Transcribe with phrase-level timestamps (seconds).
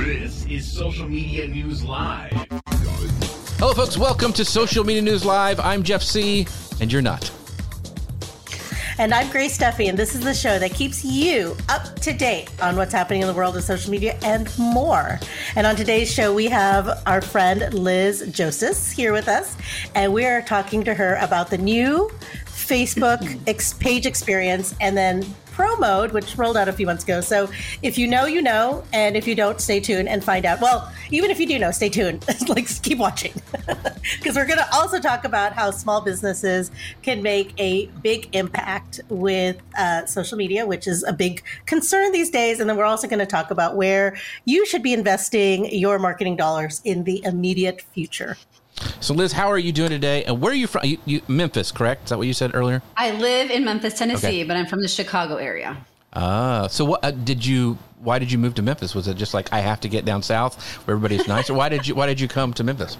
[0.00, 2.32] This is Social Media News Live.
[3.58, 3.98] Hello, folks.
[3.98, 5.60] Welcome to Social Media News Live.
[5.60, 6.48] I'm Jeff Sieh,
[6.80, 7.30] and you're not.
[8.96, 12.50] And I'm Grace Duffy, and this is the show that keeps you up to date
[12.62, 15.20] on what's happening in the world of social media and more.
[15.54, 19.54] And on today's show, we have our friend Liz Jostes here with us,
[19.94, 22.10] and we are talking to her about the new
[22.46, 27.20] Facebook ex- page experience and then Pro Mode, which rolled out a few months ago.
[27.20, 27.48] So
[27.82, 30.60] if you know, you know, and if you don't, stay tuned and find out.
[30.60, 32.24] Well, even if you do know, stay tuned.
[32.48, 33.32] like keep watching
[34.18, 36.70] because we're going to also talk about how small businesses
[37.02, 42.30] can make a big impact with uh, social media, which is a big concern these
[42.30, 42.60] days.
[42.60, 46.36] And then we're also going to talk about where you should be investing your marketing
[46.36, 48.36] dollars in the immediate future.
[49.00, 50.24] So, Liz, how are you doing today?
[50.24, 50.84] And where are you from?
[50.84, 52.04] You, you, Memphis, correct?
[52.04, 52.82] Is that what you said earlier?
[52.96, 54.44] I live in Memphis, Tennessee, okay.
[54.44, 55.76] but I'm from the Chicago area.
[56.12, 57.78] Ah, so what uh, did you?
[58.02, 58.94] Why did you move to Memphis?
[58.94, 61.68] Was it just like I have to get down south where everybody's nice, or why
[61.68, 61.94] did you?
[61.94, 62.96] Why did you come to Memphis?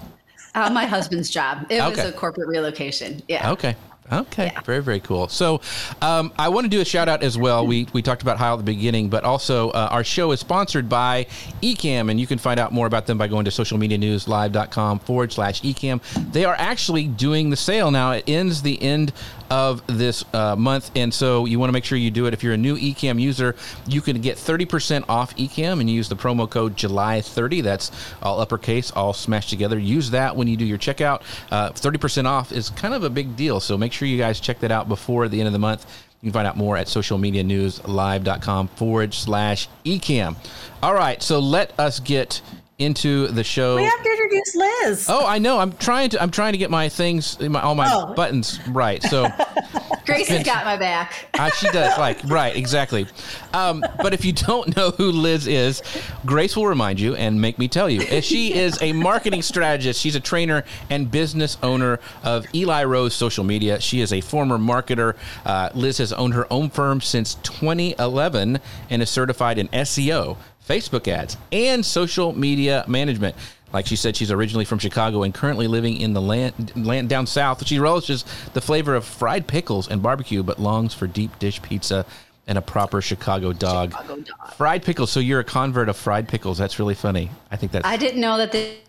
[0.53, 1.65] Uh, my husband's job.
[1.69, 1.89] It okay.
[1.89, 3.21] was a corporate relocation.
[3.27, 3.51] Yeah.
[3.51, 3.75] Okay.
[4.11, 4.61] Okay, yeah.
[4.61, 5.27] very very cool.
[5.29, 5.61] So,
[6.01, 7.65] um, I want to do a shout out as well.
[7.65, 10.89] We we talked about Heil at the beginning, but also uh, our show is sponsored
[10.89, 11.27] by
[11.61, 15.61] Ecamm, and you can find out more about them by going to socialmedianewslive.com forward slash
[15.61, 16.01] Ecamm.
[16.33, 18.11] They are actually doing the sale now.
[18.11, 19.13] It ends the end
[19.51, 22.33] of this uh, month, and so you want to make sure you do it.
[22.33, 26.15] If you're a new Ecamm user, you can get 30% off Ecamm, and use the
[26.15, 27.59] promo code July 30.
[27.59, 27.91] That's
[28.21, 29.77] all uppercase, all smashed together.
[29.77, 31.21] Use that when you do your checkout.
[31.51, 34.61] Uh, 30% off is kind of a big deal, so make sure you guys check
[34.61, 35.85] that out before the end of the month.
[36.21, 40.37] You can find out more at socialmedianewslive.com forward slash ecamm.
[40.81, 42.41] All right, so let us get
[42.81, 43.75] into the show.
[43.75, 45.05] We have to introduce Liz.
[45.09, 45.59] Oh, I know.
[45.59, 46.21] I'm trying to.
[46.21, 48.13] I'm trying to get my things, my, all my oh.
[48.13, 49.01] buttons right.
[49.03, 49.27] So
[50.05, 51.27] Grace has got my back.
[51.39, 51.97] uh, she does.
[51.97, 53.07] Like right, exactly.
[53.53, 55.81] Um, but if you don't know who Liz is,
[56.25, 58.21] Grace will remind you and make me tell you.
[58.21, 59.99] She is a marketing strategist.
[59.99, 63.79] She's a trainer and business owner of Eli Rose Social Media.
[63.79, 65.15] She is a former marketer.
[65.45, 68.59] Uh, Liz has owned her own firm since 2011
[68.89, 70.37] and is certified in SEO
[70.67, 73.35] Facebook ads, and social media management.
[73.73, 77.25] Like she said, she's originally from Chicago and currently living in the land, land down
[77.25, 77.65] south.
[77.65, 82.05] She relishes the flavor of fried pickles and barbecue, but longs for deep dish pizza
[82.47, 83.91] and a proper Chicago dog.
[83.91, 84.53] Chicago dog.
[84.55, 85.09] Fried pickles.
[85.11, 86.57] So you're a convert of fried pickles.
[86.57, 87.31] That's really funny.
[87.49, 87.87] I think that's.
[87.87, 88.79] I didn't know that they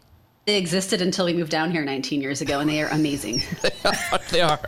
[0.45, 3.43] they existed until we moved down here 19 years ago, and they are amazing.
[4.31, 4.59] they are.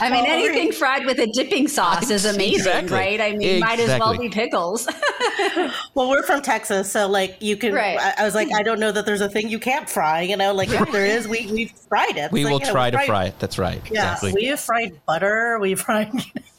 [0.00, 2.96] I mean, anything fried with a dipping sauce is amazing, exactly.
[2.96, 3.20] right?
[3.20, 3.60] I mean, exactly.
[3.60, 4.88] might as well be pickles.
[5.94, 7.74] well, we're from Texas, so like you can.
[7.74, 7.98] Right.
[7.98, 10.22] I, I, was like, I don't know that there's a thing you can't fry.
[10.22, 12.32] You know, like if there is, we we've fried it.
[12.32, 13.38] We it's will like, try know, to fry it.
[13.38, 13.82] That's right.
[13.90, 14.32] Yeah, exactly.
[14.34, 15.58] we have fried butter.
[15.60, 16.10] We've fried.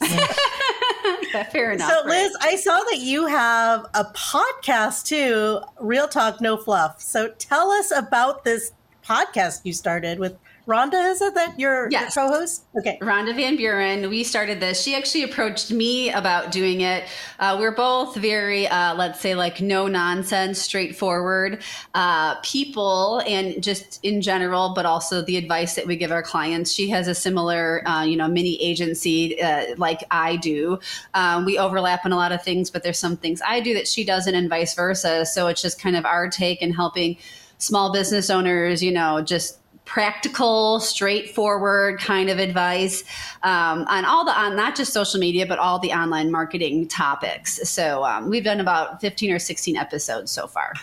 [1.52, 1.90] Fair enough.
[1.90, 2.52] So, Liz, right?
[2.52, 7.00] I saw that you have a podcast too, Real Talk No Fluff.
[7.00, 8.72] So, tell us about this
[9.04, 10.36] podcast you started with
[10.70, 12.14] Rhonda, is it that your yes.
[12.14, 12.62] co-host?
[12.78, 12.96] Okay.
[13.02, 14.08] Rhonda Van Buren.
[14.08, 14.80] We started this.
[14.80, 17.06] She actually approached me about doing it.
[17.40, 21.60] Uh, we're both very, uh, let's say, like no nonsense, straightforward
[21.94, 26.70] uh, people, and just in general, but also the advice that we give our clients.
[26.70, 30.78] She has a similar, uh, you know, mini agency uh, like I do.
[31.14, 33.88] Um, we overlap in a lot of things, but there's some things I do that
[33.88, 35.26] she doesn't, and vice versa.
[35.26, 37.16] So it's just kind of our take and helping
[37.58, 39.59] small business owners, you know, just
[39.90, 43.02] practical, straightforward kind of advice
[43.42, 47.68] um, on all the on not just social media, but all the online marketing topics.
[47.68, 50.74] So um, we've done about fifteen or sixteen episodes so far.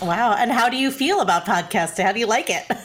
[0.00, 0.36] Wow!
[0.38, 2.04] And how do you feel about podcasting?
[2.04, 2.64] How do you like it?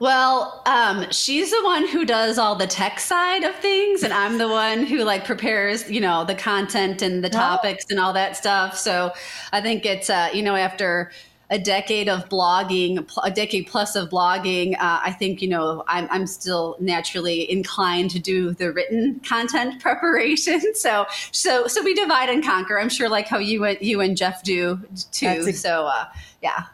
[0.00, 4.38] Well, um, she's the one who does all the tech side of things, and I'm
[4.38, 8.34] the one who like prepares, you know, the content and the topics and all that
[8.34, 8.78] stuff.
[8.78, 9.12] So
[9.52, 11.12] I think it's, uh, you know, after
[11.50, 16.06] a decade of blogging, a decade plus of blogging, uh, I think, you know, I'm,
[16.10, 20.60] I'm still naturally inclined to do the written content preparation.
[20.80, 22.78] So, so, so we divide and conquer.
[22.80, 24.80] I'm sure like how you and you and Jeff do
[25.10, 25.52] too.
[25.52, 26.06] so, uh,
[26.42, 26.64] yeah.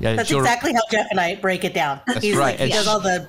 [0.00, 2.00] Yeah, that's exactly how Jeff and I break it down.
[2.06, 2.58] That's He's right.
[2.58, 3.28] Like, he does all the.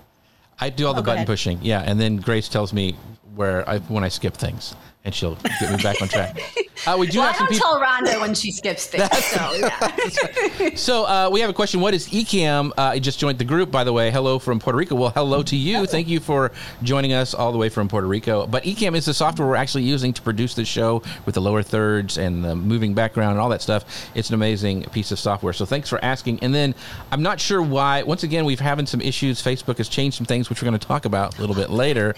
[0.59, 1.59] I do all the oh, button pushing.
[1.61, 2.97] Yeah, and then Grace tells me
[3.37, 4.75] where I when I skip things
[5.07, 6.37] and she'll get me back on track.
[6.85, 9.09] Uh, we do well, have I don't people- tell Rhonda when she skips things.
[9.27, 10.69] so, yeah.
[10.75, 11.79] so uh, we have a question.
[11.79, 12.71] What is Ecamm?
[12.71, 14.11] Uh, I just joined the group, by the way.
[14.11, 14.95] Hello from Puerto Rico.
[14.95, 15.85] Well, hello to you.
[15.85, 16.51] Thank you for
[16.83, 18.47] joining us all the way from Puerto Rico.
[18.47, 21.63] But Ecamm is the software we're actually using to produce the show with the lower
[21.63, 24.09] thirds and the moving background and all that stuff.
[24.13, 25.53] It's an amazing piece of software.
[25.53, 26.39] So thanks for asking.
[26.41, 26.75] And then
[27.11, 28.03] I'm not sure why.
[28.03, 29.41] Once again, we've having some issues.
[29.41, 32.13] Facebook has changed some things, which we're going to talk about a little bit later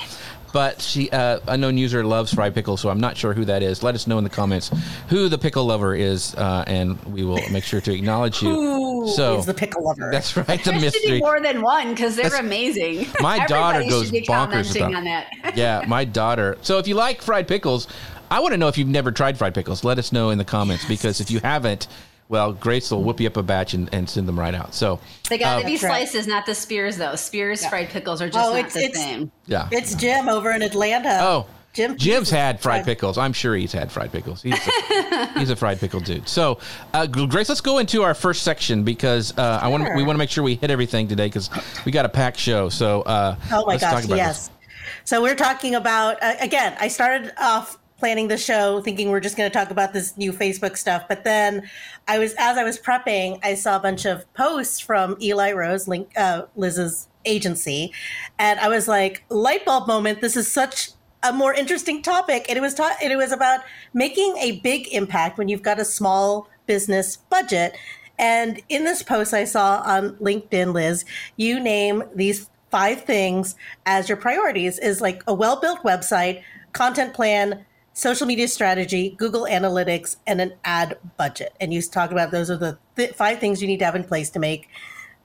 [0.52, 3.84] but she uh, unknown user loves fried pickles, so I'm not sure who that is.
[3.84, 4.72] Let us know in the comments
[5.10, 8.50] who the pickle lover is, uh, and we will make sure to acknowledge you.
[8.50, 10.10] Who so is the pickle lover?
[10.12, 10.64] That's right.
[10.64, 11.02] The there mystery.
[11.02, 13.08] Should be more than one because they're that's, amazing.
[13.20, 15.28] My daughter goes bonkers about on that.
[15.56, 16.58] yeah, my daughter.
[16.62, 17.88] So if you like fried pickles.
[18.32, 19.84] I want to know if you've never tried fried pickles.
[19.84, 20.90] Let us know in the comments yes.
[20.90, 21.88] because if you haven't,
[22.30, 24.76] well, Grace will whip you up a batch and, and send them right out.
[24.76, 25.00] So
[25.30, 27.16] they got to uh, be slices, not the spears, though.
[27.16, 27.70] Spears yeah.
[27.70, 29.32] fried pickles are just oh, not it's, the it's, same.
[29.48, 31.18] Yeah, it's Jim over in Atlanta.
[31.22, 31.98] Oh, Jim.
[31.98, 33.18] Jim's had fried pickles.
[33.18, 34.44] I'm sure he's had fried pickles.
[34.44, 36.30] He's a, he's a fried pickle dude.
[36.30, 36.60] So,
[36.94, 39.66] uh, Grace, let's go into our first section because uh, sure.
[39.66, 41.50] I want we want to make sure we hit everything today because
[41.84, 42.70] we got a packed show.
[42.70, 44.48] So, uh, oh my gosh, yes.
[44.48, 44.58] This.
[45.06, 46.76] So we're talking about uh, again.
[46.80, 50.32] I started off planning the show thinking we're just going to talk about this new
[50.32, 51.04] Facebook stuff.
[51.08, 51.70] But then
[52.08, 55.88] I was, as I was prepping, I saw a bunch of posts from Eli Rose,
[55.88, 57.94] Link, uh, Liz's agency.
[58.40, 60.22] And I was like, light bulb moment.
[60.22, 60.92] This is such
[61.22, 62.46] a more interesting topic.
[62.48, 63.60] And it was, ta- it was about
[63.94, 67.76] making a big impact when you've got a small business budget.
[68.18, 71.06] And in this post I saw on LinkedIn, Liz,
[71.36, 73.56] you name these five things
[73.86, 77.66] as your priorities is like a well-built website, content plan,
[78.00, 81.54] social media strategy, Google Analytics, and an ad budget.
[81.60, 84.06] And you talk about those are the th- five things you need to have in
[84.06, 84.70] place to make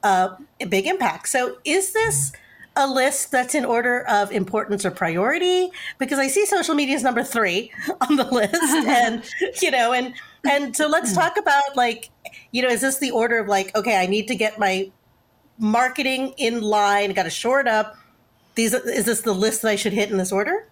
[0.02, 1.28] uh, a big impact.
[1.28, 2.32] So, is this
[2.76, 5.70] a list that's in order of importance or priority?
[5.98, 9.22] Because I see social media is number three on the list, and
[9.62, 10.12] you know, and
[10.44, 12.10] and so let's talk about like,
[12.50, 14.90] you know, is this the order of like, okay, I need to get my
[15.58, 17.96] marketing in line, got to shore it up.
[18.56, 20.66] These is this the list that I should hit in this order?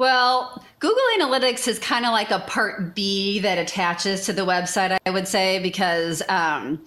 [0.00, 4.96] Well, Google Analytics is kind of like a part B that attaches to the website,
[5.04, 6.82] I would say, because um,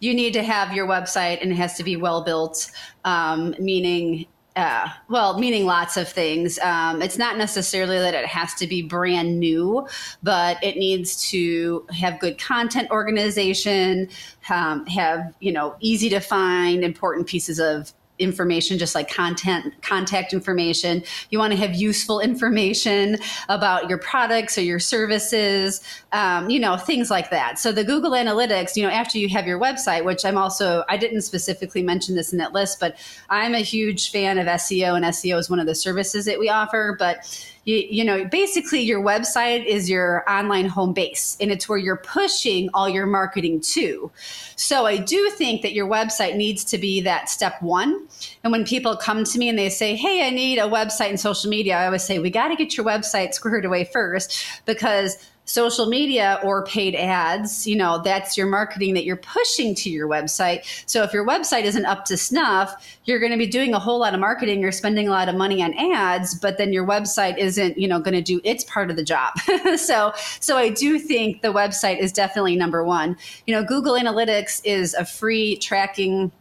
[0.00, 2.70] you need to have your website and it has to be well built,
[3.04, 4.24] um, meaning
[4.56, 6.58] uh, well, meaning lots of things.
[6.60, 9.86] Um, it's not necessarily that it has to be brand new,
[10.22, 14.08] but it needs to have good content organization,
[14.48, 20.32] um, have you know easy to find important pieces of information just like content contact
[20.32, 21.02] information.
[21.30, 23.18] You want to have useful information
[23.48, 25.80] about your products or your services
[26.12, 27.58] um, you know things like that.
[27.58, 30.96] So the google analytics you know after you have your website which i'm also i
[30.96, 32.96] didn't specifically mention this in that list but
[33.30, 36.48] i'm a huge fan of seo and seo is one of the services that we
[36.48, 37.24] offer but
[37.66, 41.96] you, you know, basically your website is your online home base and it's where you're
[41.96, 44.10] pushing all your marketing to.
[44.54, 48.06] So I do think that your website needs to be that step one.
[48.44, 51.20] And when people come to me and they say, Hey, I need a website and
[51.20, 55.16] social media, I always say, we got to get your website squared away first because
[55.46, 60.08] social media or paid ads, you know, that's your marketing that you're pushing to your
[60.08, 60.64] website.
[60.86, 64.00] So if your website isn't up to snuff, you're going to be doing a whole
[64.00, 67.38] lot of marketing, you're spending a lot of money on ads, but then your website
[67.38, 69.38] isn't, you know, going to do its part of the job.
[69.76, 73.16] so so I do think the website is definitely number 1.
[73.46, 76.32] You know, Google Analytics is a free tracking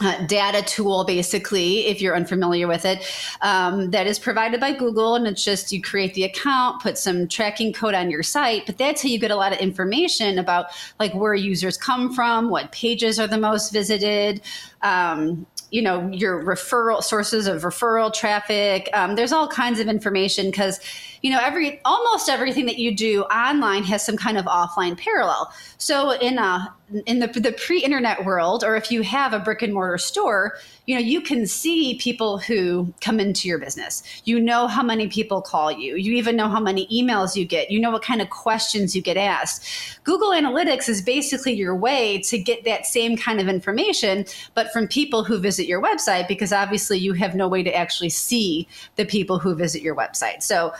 [0.00, 3.08] uh, data tool, basically, if you're unfamiliar with it,
[3.42, 5.14] um, that is provided by Google.
[5.14, 8.76] And it's just you create the account, put some tracking code on your site, but
[8.76, 10.66] that's how you get a lot of information about
[10.98, 14.40] like where users come from, what pages are the most visited,
[14.82, 20.46] um, you know your referral sources of referral traffic um, there's all kinds of information
[20.46, 20.78] because
[21.24, 25.52] you know every almost everything that you do online has some kind of offline parallel.
[25.78, 26.72] So in a
[27.06, 30.94] in the, the pre-internet world or if you have a brick and mortar store you
[30.94, 34.02] know you can see people who come into your business.
[34.24, 35.96] You know how many people call you.
[35.96, 37.70] You even know how many emails you get.
[37.70, 39.66] You know what kind of questions you get asked.
[40.04, 44.86] Google analytics is basically your way to get that same kind of information but from
[44.86, 48.66] people who visit visit your website because obviously you have no way to actually see
[48.96, 50.42] the people who visit your website.
[50.42, 50.72] So,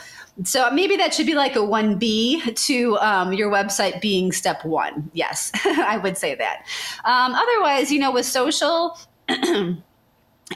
[0.42, 5.10] so maybe that should be like a 1B to um, your website being step one.
[5.12, 6.66] Yes, I would say that.
[7.04, 8.98] Um, otherwise, you know, with social,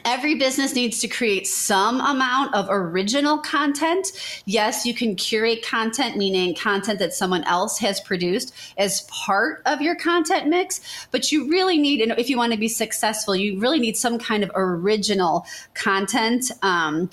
[0.04, 4.12] Every business needs to create some amount of original content.
[4.44, 9.80] Yes, you can curate content, meaning content that someone else has produced as part of
[9.80, 10.80] your content mix.
[11.10, 14.44] But you really need, if you want to be successful, you really need some kind
[14.44, 16.52] of original content.
[16.60, 17.08] Um,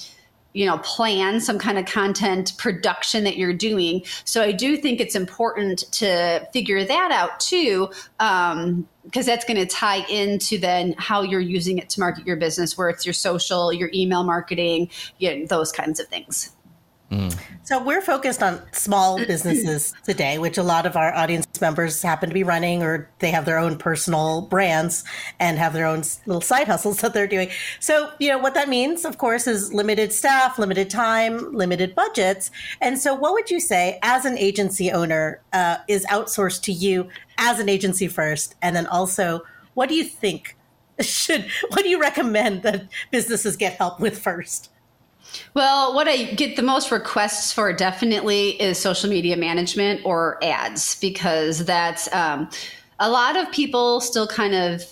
[0.55, 4.03] you know plan some kind of content production that you're doing.
[4.23, 9.57] So i do think it's important to figure that out too um, because that's going
[9.57, 13.13] to tie into then how you're using it to market your business where it's your
[13.13, 16.51] social your email marketing you know, those kinds of things
[17.11, 17.37] Mm.
[17.63, 22.29] So we're focused on small businesses today, which a lot of our audience members happen
[22.29, 25.03] to be running or they have their own personal brands
[25.39, 27.49] and have their own little side hustles that they're doing.
[27.79, 32.51] So, you know, what that means, of course, is limited staff, limited time, limited budgets.
[32.81, 37.09] And so what would you say as an agency owner uh, is outsourced to you
[37.37, 38.55] as an agency first?
[38.61, 39.41] And then also,
[39.75, 40.57] what do you think
[40.99, 44.71] should, what do you recommend that businesses get help with first?
[45.53, 50.99] Well, what I get the most requests for definitely is social media management or ads
[50.99, 52.49] because that's um,
[52.99, 54.83] a lot of people still kind of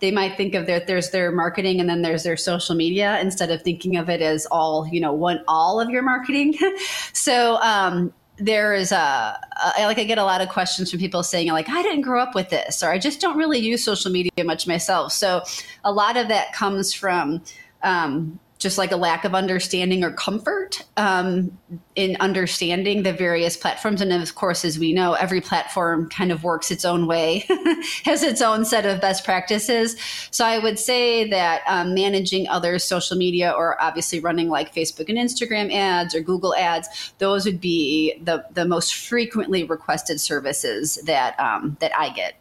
[0.00, 3.50] they might think of their there's their marketing and then there's their social media instead
[3.50, 6.56] of thinking of it as all you know one all of your marketing.
[7.12, 9.38] so um, there is a,
[9.76, 12.22] a like I get a lot of questions from people saying like I didn't grow
[12.22, 15.12] up with this or I just don't really use social media much myself.
[15.12, 15.42] So
[15.84, 17.42] a lot of that comes from
[17.82, 21.56] um, just like a lack of understanding or comfort um,
[21.94, 24.00] in understanding the various platforms.
[24.00, 27.44] And of course, as we know, every platform kind of works its own way,
[28.04, 29.96] has its own set of best practices.
[30.32, 35.08] So I would say that um, managing other social media or obviously running like Facebook
[35.08, 40.96] and Instagram ads or Google ads, those would be the, the most frequently requested services
[41.04, 42.34] that, um, that I get.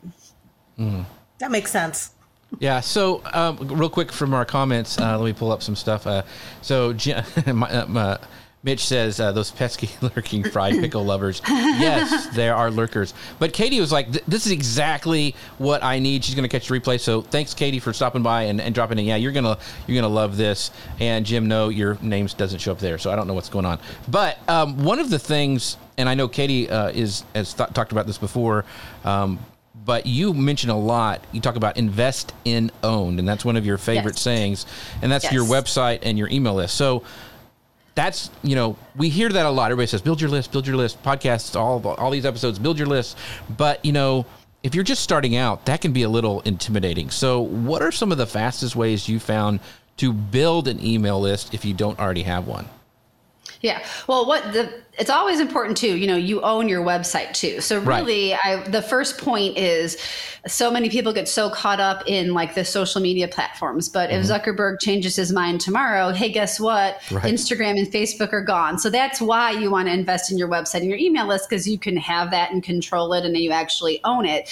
[0.80, 1.06] Mm.
[1.40, 2.12] That makes sense.
[2.60, 2.80] Yeah.
[2.80, 6.08] So, um, real quick from our comments, uh, let me pull up some stuff.
[6.08, 6.24] Uh,
[6.62, 6.96] so,
[7.54, 8.18] my, uh,
[8.64, 11.42] Mitch says uh, those pesky lurking fried pickle lovers.
[11.48, 13.14] Yes, there are lurkers.
[13.40, 16.78] But Katie was like, "This is exactly what I need." She's going to catch the
[16.78, 17.00] replay.
[17.00, 19.06] So thanks, Katie, for stopping by and, and dropping in.
[19.06, 20.72] Yeah, you're gonna you're gonna love this.
[21.00, 23.66] And Jim, no, your name doesn't show up there, so I don't know what's going
[23.66, 23.80] on.
[24.10, 27.92] But um, one of the things, and I know Katie uh, is has th- talked
[27.92, 28.66] about this before.
[29.06, 29.40] Um,
[29.88, 31.24] but you mention a lot.
[31.32, 34.22] You talk about invest in owned, and that's one of your favorite yes.
[34.22, 34.66] sayings,
[35.02, 35.34] and that's yes.
[35.34, 36.76] your website and your email list.
[36.76, 37.04] So
[37.96, 39.72] that's you know we hear that a lot.
[39.72, 41.02] Everybody says build your list, build your list.
[41.04, 43.18] Podcasts, all all these episodes, build your list.
[43.58, 44.26] But you know
[44.62, 47.10] if you're just starting out, that can be a little intimidating.
[47.10, 49.62] So what are some of the fastest ways you found
[49.98, 52.68] to build an email list if you don't already have one?
[53.62, 53.84] Yeah.
[54.08, 57.62] Well, what the it's always important too, you know, you own your website too.
[57.62, 58.64] So really right.
[58.64, 59.98] I the first point is
[60.48, 64.20] so many people get so caught up in like the social media platforms, but mm-hmm.
[64.20, 67.00] if Zuckerberg changes his mind tomorrow, hey, guess what?
[67.12, 67.26] Right.
[67.26, 68.80] Instagram and Facebook are gone.
[68.80, 71.68] So that's why you want to invest in your website and your email list because
[71.68, 74.50] you can have that and control it and then you actually own it.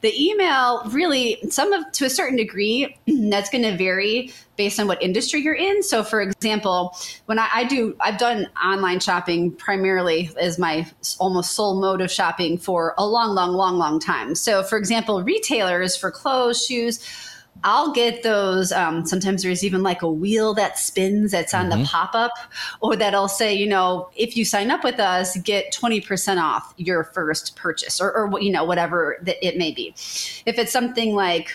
[0.00, 4.88] The email really some of to a certain degree that's going to vary based on
[4.88, 5.82] what industry you're in.
[5.82, 6.94] So, for example,
[7.26, 10.86] when I, I, do, I've done online shopping primarily as my
[11.18, 14.34] almost sole mode of shopping for a long, long, long, long time.
[14.34, 17.04] So, for example, retailers for clothes, shoes,
[17.64, 18.70] I'll get those.
[18.72, 21.82] Um, sometimes there's even like a wheel that spins that's on mm-hmm.
[21.82, 22.32] the pop up,
[22.80, 27.04] or that'll say, you know, if you sign up with us, get 20% off your
[27.04, 29.88] first purchase, or, or you know, whatever that it may be.
[30.46, 31.52] If it's something like,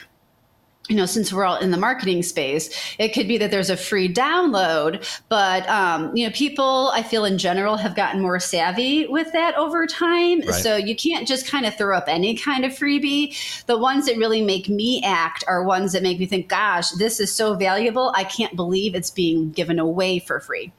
[0.89, 3.77] you know, since we're all in the marketing space, it could be that there's a
[3.77, 9.07] free download, but um, you know, people I feel in general have gotten more savvy
[9.07, 10.41] with that over time.
[10.41, 10.53] Right.
[10.53, 13.65] So you can't just kind of throw up any kind of freebie.
[13.65, 17.21] The ones that really make me act are ones that make me think, "Gosh, this
[17.21, 18.11] is so valuable!
[18.13, 20.73] I can't believe it's being given away for free."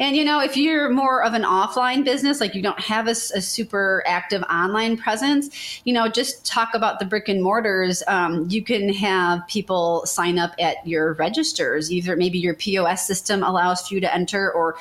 [0.00, 3.12] And you know, if you're more of an offline business, like you don't have a,
[3.12, 8.02] a super active online presence, you know, just talk about the brick and mortars.
[8.08, 11.90] Um, you can have people sign up at your registers.
[11.92, 14.76] Either maybe your POS system allows for you to enter, or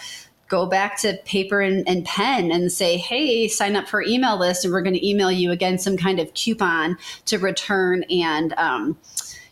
[0.47, 4.63] go back to paper and, and, pen and say, hey, sign up for email list,
[4.63, 8.97] and we're going to email you again some kind of coupon to return and um,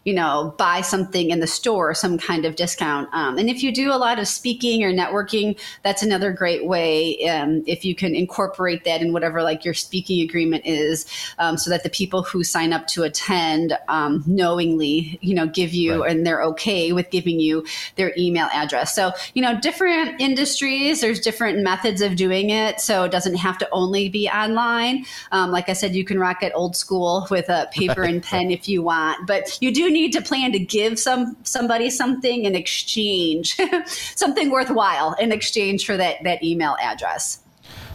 [0.04, 3.08] you know, buy something in the store, some kind of discount.
[3.14, 7.26] Um, and if you do a lot of speaking or networking, that's another great way.
[7.28, 11.06] Um, if you can incorporate that in whatever like your speaking agreement is,
[11.40, 15.74] um, so that the people who sign up to attend um, knowingly, you know, give
[15.74, 16.12] you right.
[16.12, 18.94] and they're okay with giving you their email address.
[18.94, 22.82] So, you know, different industries, there's different methods of doing it.
[22.82, 25.06] So it doesn't have to only be online.
[25.32, 28.52] Um, like I said, you can rock it old school with a paper and pen
[28.52, 32.56] if you want, but you do need to plan to give some somebody something in
[32.56, 37.40] exchange, something worthwhile in exchange for that that email address.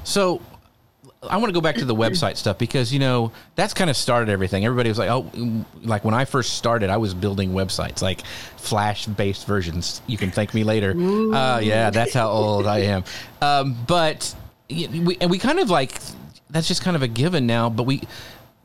[0.04, 0.40] So
[1.22, 3.96] I want to go back to the website stuff because you know that's kind of
[3.96, 4.64] started everything.
[4.64, 5.30] Everybody was like, "Oh,
[5.82, 8.22] like when I first started, I was building websites, like
[8.56, 10.00] Flash-based versions.
[10.06, 13.04] You can thank me later." Uh, yeah, that's how old I am.
[13.42, 14.34] Um, but
[14.70, 15.98] we, and we kind of like
[16.50, 17.68] that's just kind of a given now.
[17.68, 18.02] But we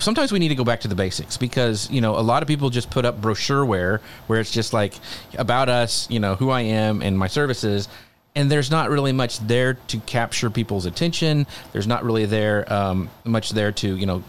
[0.03, 2.47] sometimes we need to go back to the basics because you know a lot of
[2.47, 4.93] people just put up brochureware where it's just like
[5.37, 7.87] about us you know who i am and my services
[8.35, 11.45] and there's not really much there to capture people's attention.
[11.71, 14.23] There's not really there um, much there to you know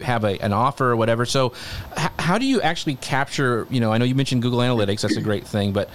[0.00, 1.24] have a, an offer or whatever.
[1.24, 1.52] So
[1.96, 5.16] h- how do you actually capture you know i know you mentioned google analytics that's
[5.16, 5.90] a great thing but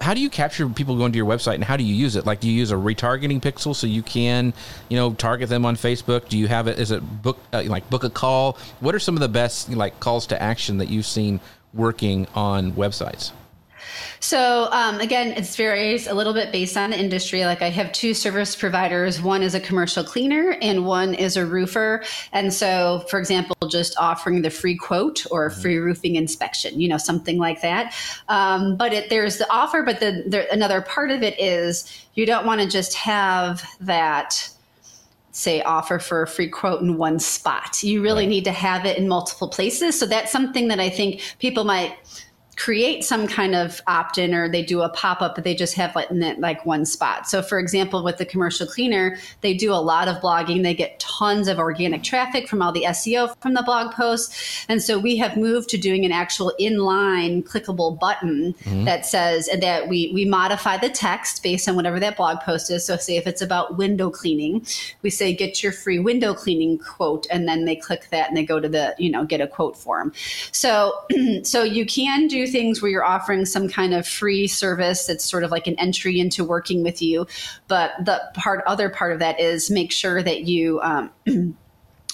[0.00, 2.26] how do you capture people going to your website and how do you use it?
[2.26, 4.52] Like, do you use a retargeting pixel so you can,
[4.88, 6.28] you know, target them on Facebook?
[6.28, 6.78] Do you have it?
[6.78, 8.58] Is it book uh, like book a call?
[8.80, 11.40] What are some of the best like calls to action that you've seen
[11.72, 13.32] working on websites?
[14.20, 17.44] So um, again, it varies a little bit based on the industry.
[17.44, 19.20] Like I have two service providers.
[19.20, 22.02] One is a commercial cleaner, and one is a roofer.
[22.32, 25.60] And so, for example, just offering the free quote or mm-hmm.
[25.60, 27.94] free roofing inspection, you know, something like that.
[28.28, 32.26] Um, but it, there's the offer, but the, there, another part of it is you
[32.26, 34.50] don't want to just have that
[35.36, 37.82] say offer for a free quote in one spot.
[37.82, 38.30] You really right.
[38.30, 39.98] need to have it in multiple places.
[39.98, 41.94] So that's something that I think people might
[42.56, 46.08] create some kind of opt-in or they do a pop-up but they just have like,
[46.38, 47.28] like one spot.
[47.28, 50.62] So for example with the commercial cleaner they do a lot of blogging.
[50.62, 54.64] They get tons of organic traffic from all the seo from the blog posts.
[54.68, 58.84] And so we have moved to doing an actual inline clickable button mm-hmm.
[58.84, 62.86] that says that we we modify the text based on whatever that blog post is.
[62.86, 64.66] So say if it's about window cleaning
[65.02, 68.44] we say get your free window cleaning quote and then they click that and they
[68.44, 70.12] go to the you know get a quote form.
[70.52, 70.94] So
[71.42, 75.44] so you can do things where you're offering some kind of free service that's sort
[75.44, 77.26] of like an entry into working with you.
[77.68, 81.10] But the part, other part of that is make sure that you um,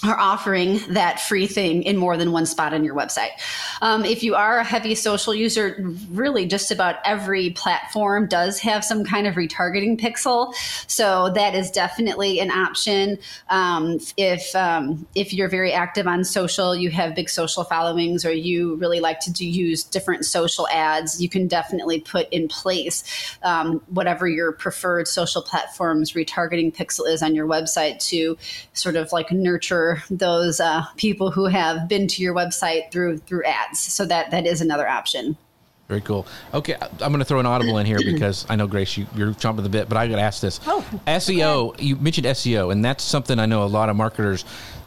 [0.04, 3.30] are offering that free thing in more than one spot on your website.
[3.82, 5.76] Um, if you are a heavy social user,
[6.10, 10.54] really just about every platform does have some kind of retargeting pixel.
[10.88, 13.18] So that is definitely an option.
[13.48, 18.32] Um, if um, if you're very active on social, you have big social followings, or
[18.32, 23.04] you really like to do, use different social ads, you can definitely put in place
[23.44, 28.36] um, whatever your preferred social platforms retargeting pixel is on your website to
[28.72, 33.44] sort of like nurture those uh, people who have been to your website through through
[33.44, 33.80] ads.
[33.80, 35.36] So that that is another option.
[35.88, 36.26] Very cool.
[36.54, 39.32] Okay, I'm going to throw an audible in here because I know Grace, you, you're
[39.32, 40.60] chomping the bit, but I got to ask this.
[40.66, 41.78] Oh, SEO.
[41.80, 44.44] You mentioned SEO, and that's something I know a lot of marketers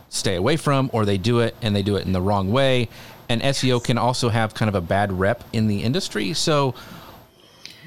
[0.10, 2.90] stay away from, or they do it and they do it in the wrong way.
[3.30, 6.34] And SEO can also have kind of a bad rep in the industry.
[6.34, 6.74] So,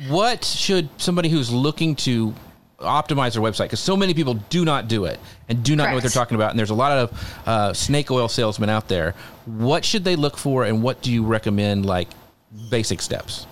[0.09, 2.35] what should somebody who's looking to
[2.79, 5.91] optimize their website because so many people do not do it and do not Correct.
[5.91, 6.51] know what they're talking about.
[6.51, 9.14] And there's a lot of uh, snake oil salesmen out there.
[9.47, 12.09] What should they look for, and what do you recommend, like
[12.71, 13.47] basic steps?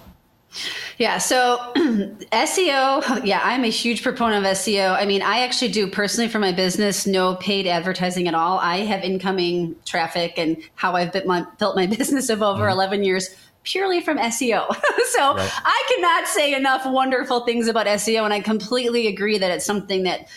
[0.98, 4.96] Yeah, so SEO, yeah, I'm a huge proponent of SEO.
[4.96, 8.58] I mean, I actually do personally for my business no paid advertising at all.
[8.58, 12.72] I have incoming traffic and how I've built my, built my business of over mm-hmm.
[12.72, 13.36] 11 years
[13.66, 14.66] purely from SEO.
[15.10, 15.50] so right.
[15.64, 18.24] I cannot say enough wonderful things about SEO.
[18.24, 20.28] And I completely agree that it's something that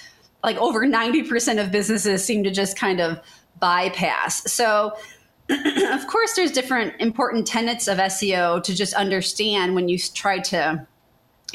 [0.44, 3.20] like over 90% of businesses seem to just kind of
[3.60, 4.52] bypass.
[4.52, 4.98] So,
[5.50, 10.86] of course, there's different important tenets of SEO to just understand when you try to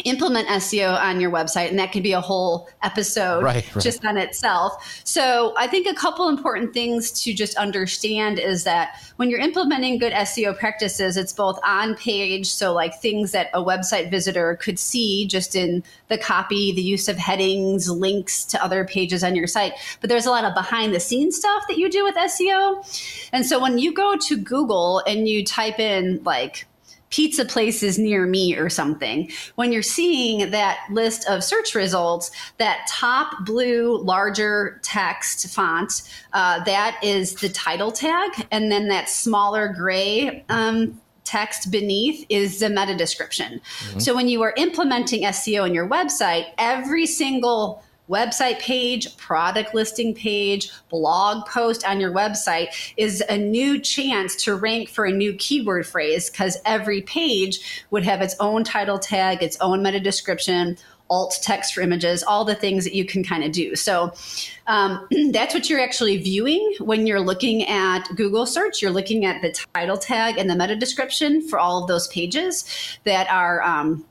[0.03, 3.83] implement SEO on your website, and that could be a whole episode right, right.
[3.83, 5.03] just on itself.
[5.05, 9.99] So, I think a couple important things to just understand is that when you're implementing
[9.99, 14.79] good SEO practices, it's both on page, so like things that a website visitor could
[14.79, 19.47] see just in the copy, the use of headings, links to other pages on your
[19.47, 23.29] site, but there's a lot of behind the scenes stuff that you do with SEO.
[23.33, 26.67] And so, when you go to Google and you type in like
[27.15, 29.31] pizza places near me or something.
[29.55, 36.65] When you're seeing that list of search results, that top blue, larger text font, uh,
[36.65, 38.49] that is the title tag.
[38.51, 43.61] And then that smaller gray um, text beneath is the meta description.
[43.61, 44.01] Mm-hmm.
[44.01, 50.15] So when you are implementing SEO in your website, every single website page, product listing
[50.15, 55.33] page, blog post on your website is a new chance to rank for a new
[55.35, 60.77] keyword phrase because every page would have its own title tag, its own meta description,
[61.11, 63.77] alt text for images, all the things that you can kind of do.
[63.77, 64.13] So
[64.67, 68.83] um, that's what you're actually viewing when you're looking at Google search.
[68.83, 72.65] You're looking at the title tag and the meta description for all of those pages
[73.05, 73.63] that are.
[73.63, 74.05] Um,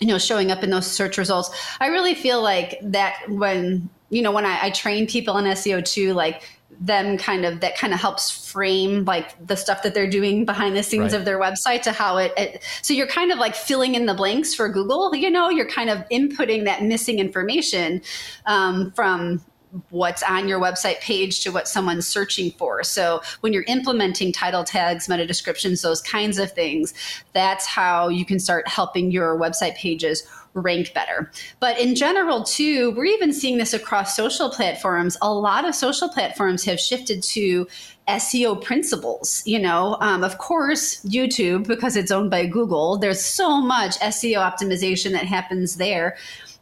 [0.00, 1.50] you know, showing up in those search results.
[1.80, 5.84] I really feel like that when, you know, when I, I train people in SEO
[5.84, 6.42] too, like
[6.80, 10.76] them kind of that kind of helps frame like the stuff that they're doing behind
[10.76, 11.18] the scenes right.
[11.18, 14.14] of their website to how it, it, so you're kind of like filling in the
[14.14, 18.00] blanks for google you know you're kind of inputting that missing information
[18.46, 19.42] um, from
[19.90, 22.82] what's on your website page to what someone's searching for.
[22.82, 26.94] So when you're implementing title tags, meta descriptions, those kinds of things,
[27.32, 31.30] that's how you can start helping your website pages rank better.
[31.60, 35.16] But in general, too, we're even seeing this across social platforms.
[35.22, 37.66] A lot of social platforms have shifted to
[38.08, 39.42] SEO principles.
[39.46, 44.38] You know, um, of course, YouTube, because it's owned by Google, there's so much SEO
[44.38, 46.16] optimization that happens there.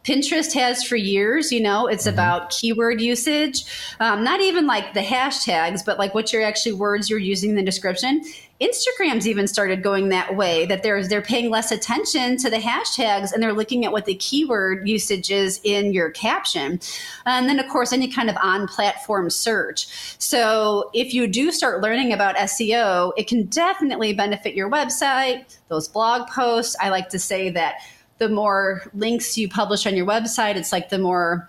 [0.07, 1.51] Pinterest has for years.
[1.51, 2.15] You know, it's mm-hmm.
[2.15, 3.65] about keyword usage,
[3.99, 7.57] um, not even like the hashtags, but like what your actually words you're using in
[7.57, 8.23] the description.
[8.61, 13.33] Instagram's even started going that way that they're they're paying less attention to the hashtags
[13.33, 16.81] and they're looking at what the keyword usage is in your caption.
[17.27, 19.89] And then of course any kind of on-platform search.
[20.19, 25.87] So if you do start learning about SEO, it can definitely benefit your website, those
[25.87, 26.77] blog posts.
[26.81, 27.75] I like to say that
[28.19, 31.49] the more links you publish on your website, it's like the more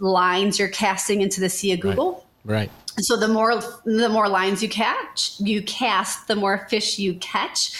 [0.00, 2.26] lines you're casting into the sea of Google.
[2.44, 2.68] Right.
[2.68, 2.70] right.
[3.04, 7.70] So the more the more lines you catch, you cast, the more fish you catch.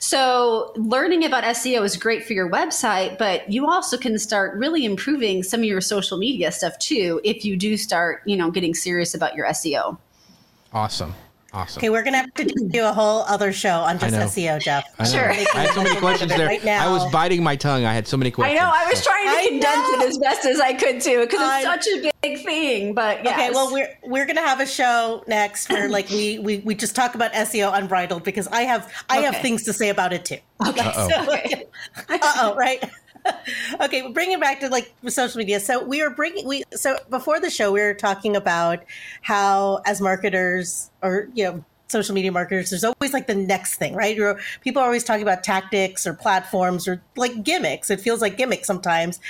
[0.00, 4.84] So learning about SEO is great for your website, but you also can start really
[4.84, 8.74] improving some of your social media stuff too if you do start, you know, getting
[8.74, 9.96] serious about your SEO.
[10.72, 11.14] Awesome.
[11.54, 11.78] Awesome.
[11.78, 14.84] Okay, we're gonna have to do a whole other show on just SEO, Jeff.
[15.08, 15.30] Sure.
[15.30, 16.48] I had so many questions there.
[16.48, 17.84] Right I was biting my tongue.
[17.84, 18.60] I had so many questions.
[18.60, 18.72] I know.
[18.74, 21.86] I was trying to condense it as best as I could too, because it's such
[21.86, 22.92] a big thing.
[22.92, 23.34] But yes.
[23.34, 26.96] okay, well, we're we're gonna have a show next where like we we, we just
[26.96, 29.26] talk about SEO unbridled because I have I okay.
[29.26, 30.38] have things to say about it too.
[30.66, 30.80] Okay.
[30.80, 31.08] Uh-oh.
[31.14, 31.64] So, okay.
[32.08, 32.82] uh-oh, right.
[33.80, 35.60] okay, bringing back to like social media.
[35.60, 38.84] So we are bringing we so before the show we were talking about
[39.22, 43.94] how as marketers or you know social media marketers, there's always like the next thing,
[43.94, 44.16] right?
[44.16, 47.90] You're, people are always talking about tactics or platforms or like gimmicks.
[47.90, 49.20] It feels like gimmicks sometimes.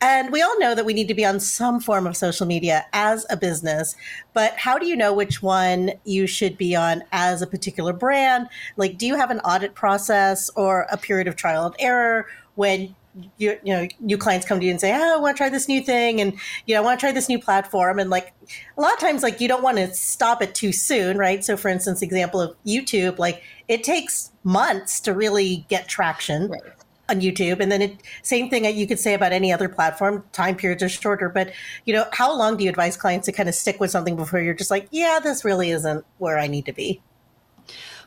[0.00, 2.86] And we all know that we need to be on some form of social media
[2.92, 3.96] as a business.
[4.32, 8.48] But how do you know which one you should be on as a particular brand?
[8.76, 12.94] Like, do you have an audit process or a period of trial and error when
[13.38, 15.48] you, you know new clients come to you and say oh i want to try
[15.48, 16.34] this new thing and
[16.66, 18.32] you know i want to try this new platform and like
[18.76, 21.56] a lot of times like you don't want to stop it too soon right so
[21.56, 26.60] for instance example of youtube like it takes months to really get traction right.
[27.08, 30.22] on youtube and then it same thing that you could say about any other platform
[30.32, 31.52] time periods are shorter but
[31.84, 34.40] you know how long do you advise clients to kind of stick with something before
[34.40, 37.00] you're just like yeah this really isn't where i need to be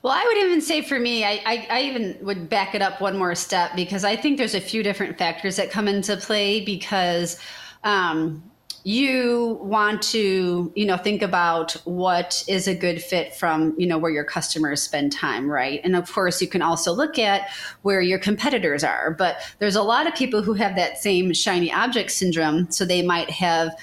[0.02, 3.02] well, I would even say for me, I, I, I, even would back it up
[3.02, 6.64] one more step because I think there's a few different factors that come into play
[6.64, 7.40] because
[7.84, 8.44] um,
[8.84, 13.98] you want to, you know, think about what is a good fit from, you know,
[13.98, 15.82] where your customers spend time, right?
[15.84, 17.50] And of course, you can also look at
[17.82, 19.12] where your competitors are.
[19.12, 22.72] But there's a lot of people who have that same shiny object syndrome.
[22.72, 23.78] So they might have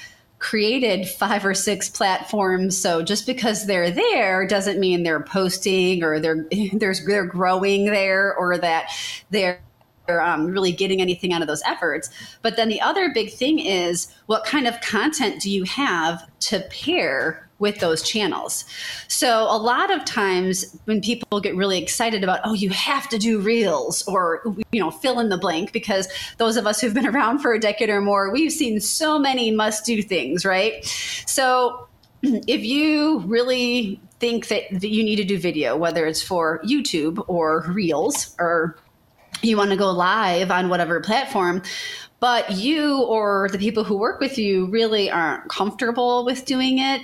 [0.47, 2.79] created five or six platforms.
[2.81, 8.33] So just because they're there doesn't mean they're posting or they're there's they're growing there
[8.37, 8.93] or that
[9.31, 9.61] they're
[10.09, 12.11] um, really getting anything out of those efforts.
[12.43, 16.61] But then the other big thing is what kind of content do you have to
[16.71, 18.65] pair with those channels.
[19.09, 23.19] So a lot of times when people get really excited about, oh, you have to
[23.19, 24.43] do reels or,
[24.73, 27.61] you know, fill in the blank, because those of us who've been around for a
[27.61, 30.85] decade or more, we've seen so many must do things, right?
[31.27, 31.89] So
[32.23, 37.25] if you really think that, that you need to do video, whether it's for YouTube
[37.29, 38.79] or reels or
[39.43, 41.63] you want to go live on whatever platform,
[42.19, 47.03] but you or the people who work with you really aren't comfortable with doing it,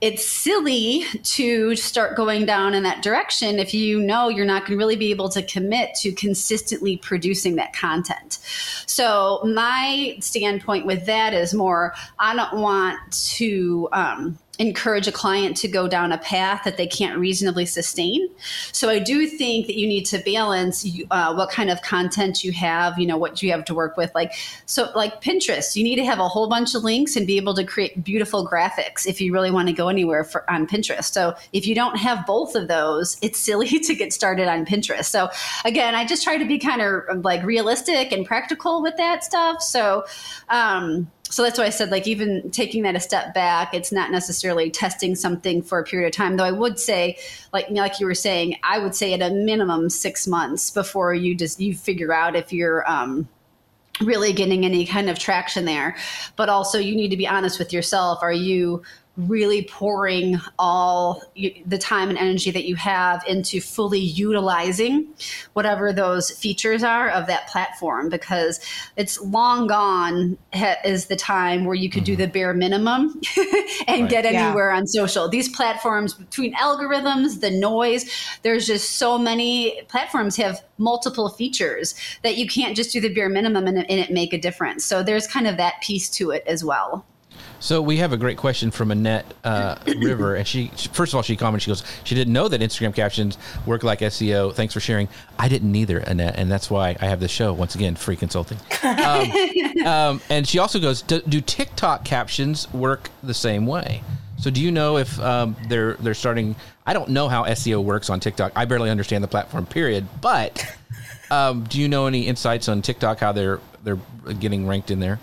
[0.00, 4.72] it's silly to start going down in that direction if you know you're not going
[4.72, 8.38] to really be able to commit to consistently producing that content.
[8.86, 12.98] So, my standpoint with that is more I don't want
[13.36, 18.28] to, um, encourage a client to go down a path that they can't reasonably sustain.
[18.72, 22.52] So I do think that you need to balance uh, what kind of content you
[22.52, 24.14] have, you know, what you have to work with.
[24.14, 24.32] Like,
[24.66, 27.54] so like Pinterest, you need to have a whole bunch of links and be able
[27.54, 31.12] to create beautiful graphics if you really want to go anywhere for, on Pinterest.
[31.12, 35.06] So if you don't have both of those, it's silly to get started on Pinterest.
[35.06, 35.30] So
[35.64, 39.62] again, I just try to be kind of like realistic and practical with that stuff.
[39.62, 40.04] So,
[40.48, 44.10] um, so that's why I said, like, even taking that a step back, it's not
[44.10, 46.36] necessarily testing something for a period of time.
[46.36, 47.18] Though I would say,
[47.52, 51.34] like, like you were saying, I would say at a minimum six months before you
[51.34, 53.26] just you figure out if you're um,
[54.00, 55.96] really getting any kind of traction there.
[56.36, 58.18] But also, you need to be honest with yourself.
[58.22, 58.82] Are you
[59.16, 61.22] really pouring all
[61.66, 65.06] the time and energy that you have into fully utilizing
[65.52, 68.58] whatever those features are of that platform because
[68.96, 70.36] it's long gone
[70.84, 72.14] is the time where you could mm-hmm.
[72.14, 73.20] do the bare minimum
[73.86, 74.10] and right.
[74.10, 74.78] get anywhere yeah.
[74.78, 78.10] on social these platforms between algorithms the noise
[78.42, 83.28] there's just so many platforms have multiple features that you can't just do the bare
[83.28, 86.42] minimum and, and it make a difference so there's kind of that piece to it
[86.48, 87.06] as well
[87.60, 91.22] so we have a great question from Annette uh, River, and she first of all
[91.22, 91.62] she commented.
[91.62, 94.54] She goes, she didn't know that Instagram captions work like SEO.
[94.54, 95.08] Thanks for sharing.
[95.38, 98.58] I didn't either, Annette, and that's why I have this show once again, free consulting.
[98.82, 99.32] Um,
[99.86, 104.02] um, and she also goes, do, do, TikTok captions work the same way?
[104.38, 106.56] So do you know if um, they're they're starting?
[106.86, 108.52] I don't know how SEO works on TikTok.
[108.56, 109.64] I barely understand the platform.
[109.64, 110.06] Period.
[110.20, 110.76] But
[111.30, 113.98] um, do you know any insights on TikTok how they're they're
[114.38, 115.18] getting ranked in there?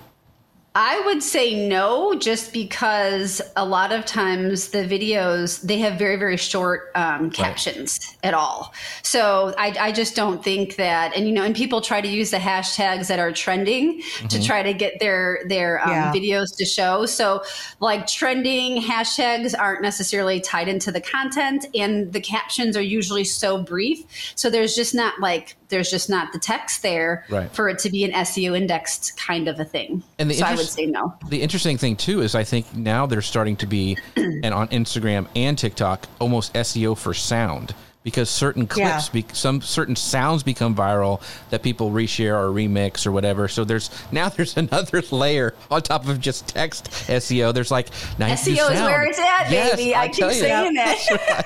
[0.73, 6.15] I would say no, just because a lot of times the videos they have very
[6.15, 8.29] very short um, captions right.
[8.29, 8.73] at all.
[9.03, 12.31] So I, I, just don't think that, and you know, and people try to use
[12.31, 14.27] the hashtags that are trending mm-hmm.
[14.27, 16.13] to try to get their their um, yeah.
[16.13, 17.05] videos to show.
[17.05, 17.43] So
[17.81, 23.61] like trending hashtags aren't necessarily tied into the content, and the captions are usually so
[23.61, 24.05] brief.
[24.35, 27.51] So there's just not like there's just not the text there right.
[27.51, 30.03] for it to be an SEO indexed kind of a thing.
[30.19, 31.15] And the so I would say no.
[31.29, 35.27] The interesting thing too is I think now they're starting to be, and on Instagram
[35.35, 39.21] and TikTok, almost SEO for sound because certain clips, yeah.
[39.21, 43.47] be, some certain sounds become viral that people reshare or remix or whatever.
[43.47, 47.53] So there's now there's another layer on top of just text SEO.
[47.53, 49.95] There's like SEO is where it's at, yes, baby.
[49.95, 51.45] I, I keep saying that.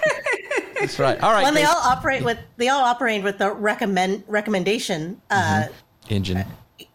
[0.79, 1.19] That's right.
[1.21, 1.43] All right.
[1.43, 6.13] When they all operate with they all operate with the recommend recommendation uh, mm-hmm.
[6.13, 6.45] engine.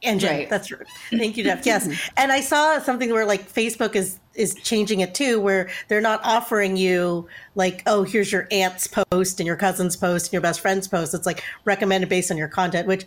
[0.03, 0.31] Engine.
[0.31, 0.51] Right.
[0.51, 0.87] That's right.
[1.11, 1.67] Thank you, Jeff.
[1.67, 1.89] Yes.
[2.17, 6.21] and I saw something where like Facebook is is changing it too, where they're not
[6.25, 10.61] offering you like, oh, here's your aunt's post and your cousin's post and your best
[10.61, 11.15] friend's post.
[11.15, 13.05] It's like recommended based on your content, which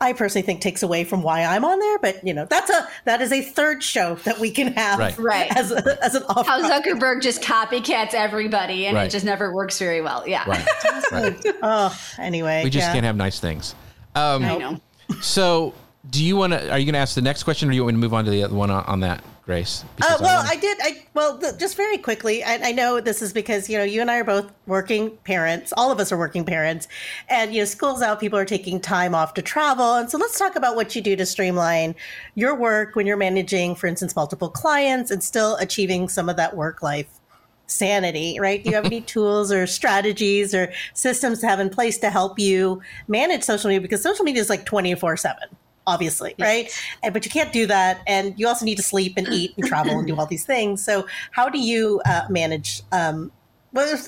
[0.00, 2.86] I personally think takes away from why I'm on there, but you know that's a
[3.06, 5.18] that is a third show that we can have, right?
[5.18, 5.56] right.
[5.56, 6.46] As, a, as an off.
[6.46, 9.06] How Zuckerberg just copycats everybody, and right.
[9.06, 10.22] it just never works very well.
[10.28, 10.44] Yeah.
[10.46, 10.66] Right.
[11.12, 11.46] right.
[11.62, 12.92] oh, anyway, we just yeah.
[12.92, 13.74] can't have nice things.
[14.14, 14.80] Um, I know.
[15.22, 15.72] So,
[16.10, 16.70] do you want to?
[16.70, 18.12] Are you going to ask the next question, or do you want me to move
[18.12, 19.24] on to the other one on, on that?
[19.46, 19.84] Grace?
[20.02, 20.76] Uh, well, I, I, did.
[20.82, 22.42] I well, th- just very quickly.
[22.42, 25.72] I, I, know this is because you know you and I are both working parents.
[25.76, 26.88] All of us are working parents,
[27.28, 28.18] and you know school's out.
[28.18, 31.14] People are taking time off to travel, and so let's talk about what you do
[31.14, 31.94] to streamline
[32.34, 36.56] your work when you're managing, for instance, multiple clients and still achieving some of that
[36.56, 37.20] work life
[37.68, 38.40] sanity.
[38.40, 38.64] Right?
[38.64, 42.40] Do you have any tools or strategies or systems to have in place to help
[42.40, 43.80] you manage social media?
[43.80, 45.46] Because social media is like twenty four seven
[45.86, 46.46] obviously, yes.
[46.46, 46.82] right?
[47.02, 49.66] And, but you can't do that, and you also need to sleep and eat and
[49.66, 50.84] travel and do all these things.
[50.84, 52.82] So, how do you uh, manage?
[52.92, 53.32] Um,
[53.72, 53.98] well,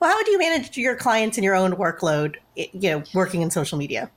[0.00, 2.36] well, how do you manage your clients and your own workload?
[2.54, 4.10] You know, working in social media.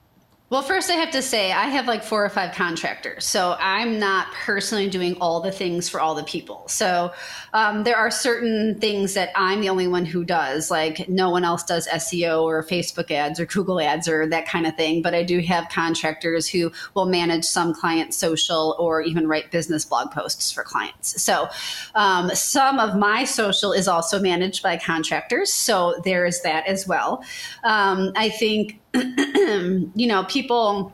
[0.50, 3.24] Well, first, I have to say, I have like four or five contractors.
[3.24, 6.68] So I'm not personally doing all the things for all the people.
[6.68, 7.14] So
[7.54, 11.46] um, there are certain things that I'm the only one who does, like no one
[11.46, 15.04] else does SEO or Facebook ads or Google ads or that kind of thing.
[15.04, 19.86] But I do have contractors who will manage some client social or even write business
[19.86, 21.22] blog posts for clients.
[21.22, 21.48] So
[21.94, 25.54] um, some of my social is also managed by contractors.
[25.54, 27.24] So there is that as well.
[27.64, 30.94] Um, I think you know, people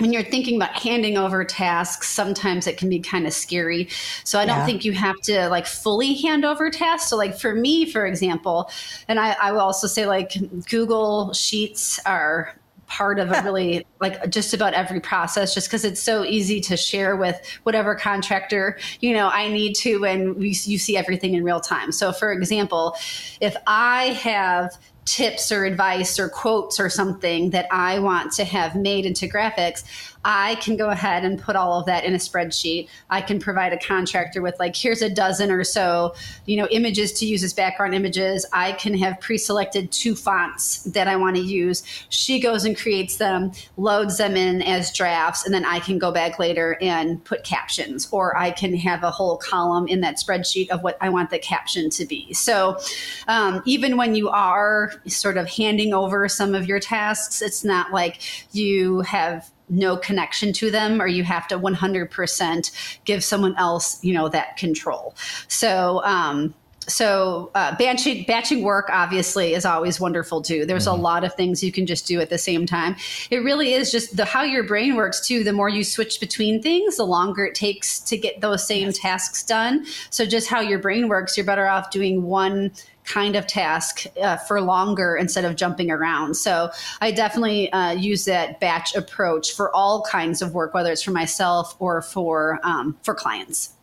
[0.00, 3.88] when you're thinking about handing over tasks, sometimes it can be kind of scary.
[4.24, 7.10] So I don't think you have to like fully hand over tasks.
[7.10, 8.70] So like for me, for example,
[9.08, 10.32] and I, I will also say like
[10.70, 12.56] Google Sheets are
[12.90, 16.76] part of a really like just about every process just because it's so easy to
[16.76, 21.44] share with whatever contractor you know i need to and we, you see everything in
[21.44, 22.96] real time so for example
[23.40, 28.76] if i have tips or advice or quotes or something that I want to have
[28.76, 29.84] made into graphics,
[30.24, 32.88] I can go ahead and put all of that in a spreadsheet.
[33.08, 36.14] I can provide a contractor with like, here's a dozen or so,
[36.46, 38.44] you know, images to use as background images.
[38.52, 41.82] I can have pre-selected two fonts that I want to use.
[42.10, 46.12] She goes and creates them, loads them in as drafts, and then I can go
[46.12, 50.68] back later and put captions, or I can have a whole column in that spreadsheet
[50.70, 52.32] of what I want the caption to be.
[52.34, 52.78] So
[53.26, 57.92] um, even when you are sort of handing over some of your tasks, it's not
[57.92, 58.20] like
[58.52, 64.12] you have no connection to them or you have to 100% give someone else you
[64.12, 65.14] know that control.
[65.48, 66.54] So um,
[66.90, 70.66] so uh, batching batching work obviously is always wonderful too.
[70.66, 70.98] There's mm-hmm.
[70.98, 72.96] a lot of things you can just do at the same time.
[73.30, 75.44] It really is just the how your brain works too.
[75.44, 78.98] The more you switch between things the longer it takes to get those same yes.
[78.98, 79.86] tasks done.
[80.10, 82.72] So just how your brain works you're better off doing one
[83.10, 86.34] kind of task uh, for longer instead of jumping around.
[86.34, 86.70] So
[87.00, 91.10] I definitely uh, use that batch approach for all kinds of work, whether it's for
[91.10, 93.74] myself or for um, for clients.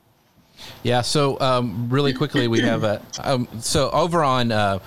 [0.83, 1.01] Yeah.
[1.01, 4.51] So um, really quickly, we have a um, so over on.
[4.51, 4.79] Uh,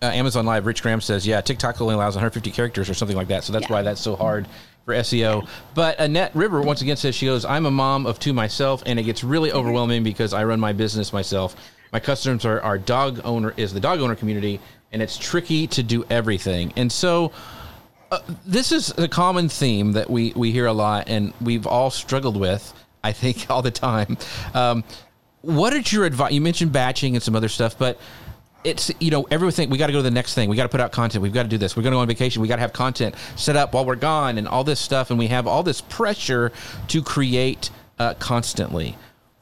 [0.00, 3.26] uh, Amazon Live, Rich Graham says, yeah, TikTok only allows 150 characters or something like
[3.26, 3.42] that.
[3.42, 3.72] So that's yeah.
[3.72, 4.46] why that's so hard
[4.84, 5.48] for SEO.
[5.74, 9.00] But Annette River once again says she goes, I'm a mom of two myself, and
[9.00, 11.56] it gets really overwhelming because I run my business myself
[11.92, 14.60] my customers are, are dog owner is the dog owner community
[14.92, 16.72] and it's tricky to do everything.
[16.76, 17.32] And so
[18.10, 21.90] uh, this is a common theme that we we hear a lot and we've all
[21.90, 22.72] struggled with
[23.04, 24.16] i think all the time.
[24.54, 24.84] Um,
[25.42, 27.98] what is your advice you mentioned batching and some other stuff but
[28.64, 30.48] it's you know everything we got to go to the next thing.
[30.48, 31.22] We got to put out content.
[31.22, 31.76] We've got to do this.
[31.76, 32.42] We're going to go on vacation.
[32.42, 35.18] We got to have content set up while we're gone and all this stuff and
[35.18, 36.50] we have all this pressure
[36.88, 38.96] to create uh, constantly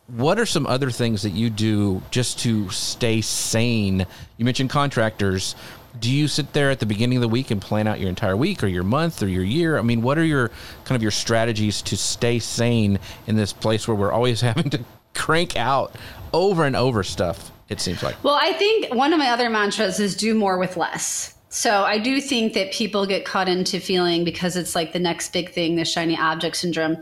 [0.08, 4.06] what are some other things that you do just to stay sane?
[4.36, 5.56] You mentioned contractors.
[5.98, 8.36] Do you sit there at the beginning of the week and plan out your entire
[8.36, 9.78] week or your month or your year?
[9.78, 10.50] I mean, what are your
[10.84, 14.84] kind of your strategies to stay sane in this place where we're always having to
[15.14, 15.94] crank out
[16.32, 17.50] over and over stuff?
[17.68, 18.22] It seems like.
[18.22, 21.34] Well, I think one of my other mantras is do more with less.
[21.48, 25.32] So I do think that people get caught into feeling because it's like the next
[25.32, 26.98] big thing, the shiny object syndrome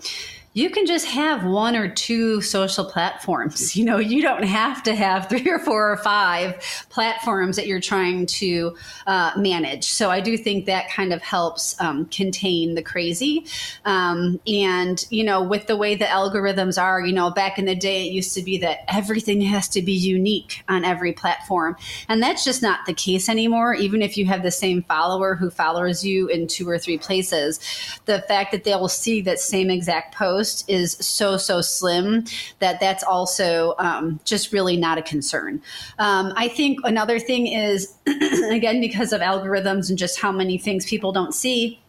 [0.57, 3.75] you can just have one or two social platforms.
[3.85, 7.81] You know, you don't have to have three or four or five platforms that you're
[7.81, 9.85] trying to uh, manage.
[9.85, 13.47] So I do think that kind of helps um, contain the crazy.
[13.85, 17.75] Um, and, you know, with the way the algorithms are, you know, back in the
[17.75, 21.77] day, it used to be that everything has to be unique on every platform.
[22.09, 23.75] And that's just not the case anymore.
[23.75, 27.59] Even if you have the same follower who follows you in two or three places,
[28.05, 32.25] the fact that they will see that same exact post is so so slim
[32.59, 35.63] that that's also um, just really not a concern.
[35.99, 40.87] Um, I think another thing is again because of algorithms and just how many things
[40.87, 41.81] people don't see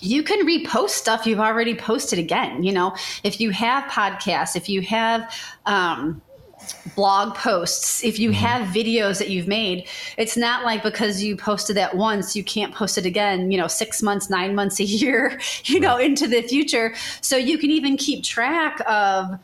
[0.00, 2.62] you can repost stuff you've already posted again.
[2.62, 5.34] You know, if you have podcasts, if you have
[5.66, 6.22] um,
[6.94, 8.44] blog posts, if you mm-hmm.
[8.44, 12.74] have videos that you've made, it's not like because you posted that once, you can't
[12.74, 16.42] post it again, you know, six months, nine months, a year, you know, into the
[16.42, 16.94] future.
[17.20, 19.38] So you can even keep track of,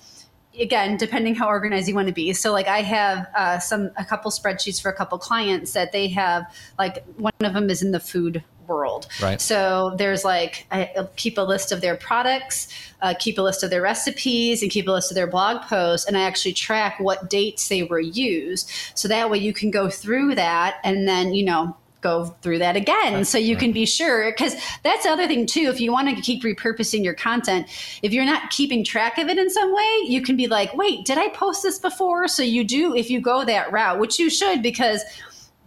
[0.60, 4.04] again depending how organized you want to be so like i have uh, some a
[4.04, 6.44] couple spreadsheets for a couple clients that they have
[6.78, 9.06] like one of them is in the food world.
[9.20, 9.40] Right.
[9.40, 12.68] So there's like I keep a list of their products,
[13.02, 16.06] uh, keep a list of their recipes, and keep a list of their blog posts,
[16.06, 18.70] and I actually track what dates they were used.
[18.94, 22.76] So that way you can go through that, and then you know go through that
[22.76, 23.62] again right, so you right.
[23.62, 27.02] can be sure because that's the other thing too if you want to keep repurposing
[27.02, 27.66] your content
[28.02, 31.02] if you're not keeping track of it in some way you can be like wait
[31.06, 34.28] did i post this before so you do if you go that route which you
[34.28, 35.02] should because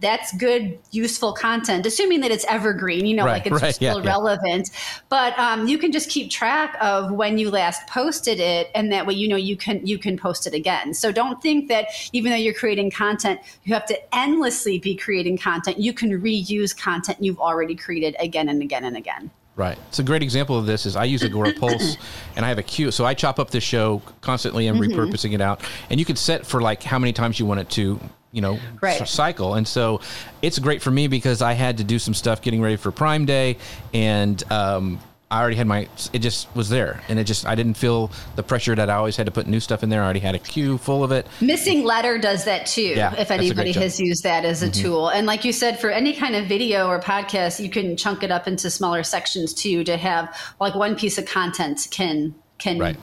[0.00, 4.02] that's good, useful content, assuming that it's evergreen, you know, right, like it's right, still
[4.02, 4.70] yeah, relevant.
[4.72, 5.00] Yeah.
[5.08, 9.06] But um, you can just keep track of when you last posted it, and that
[9.06, 10.94] way you know you can you can post it again.
[10.94, 15.38] So don't think that even though you're creating content, you have to endlessly be creating
[15.38, 15.78] content.
[15.78, 19.30] You can reuse content you've already created again and again and again.
[19.56, 19.76] Right.
[19.88, 21.96] It's a great example of this is I use Agora Pulse
[22.36, 22.92] and I have a queue.
[22.92, 24.92] So I chop up the show constantly and mm-hmm.
[24.92, 25.62] repurposing it out.
[25.90, 27.98] And you can set for like how many times you want it to
[28.32, 29.06] you know right.
[29.08, 29.54] cycle.
[29.54, 30.00] And so
[30.42, 33.24] it's great for me because i had to do some stuff getting ready for prime
[33.24, 33.56] day
[33.94, 37.00] and um, i already had my it just was there.
[37.08, 39.60] And it just i didn't feel the pressure that i always had to put new
[39.60, 40.02] stuff in there.
[40.02, 41.26] I already had a queue full of it.
[41.40, 44.82] Missing letter does that too yeah, if anybody has used that as a mm-hmm.
[44.82, 45.08] tool.
[45.08, 48.30] And like you said for any kind of video or podcast you can chunk it
[48.30, 52.96] up into smaller sections too to have like one piece of content can can right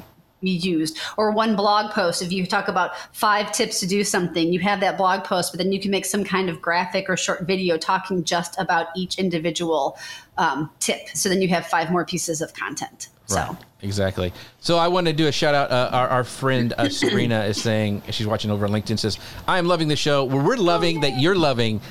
[0.51, 4.59] used or one blog post if you talk about five tips to do something you
[4.59, 7.41] have that blog post but then you can make some kind of graphic or short
[7.43, 9.97] video talking just about each individual
[10.37, 13.35] um, tip so then you have five more pieces of content So.
[13.35, 13.55] Right.
[13.81, 14.33] Exactly.
[14.61, 15.69] So I want to do a shout out.
[15.69, 18.97] Uh, our, our friend uh, Sabrina is saying she's watching over on LinkedIn.
[18.97, 20.23] Says I am loving the show.
[20.23, 21.81] Well, we're loving that you're loving.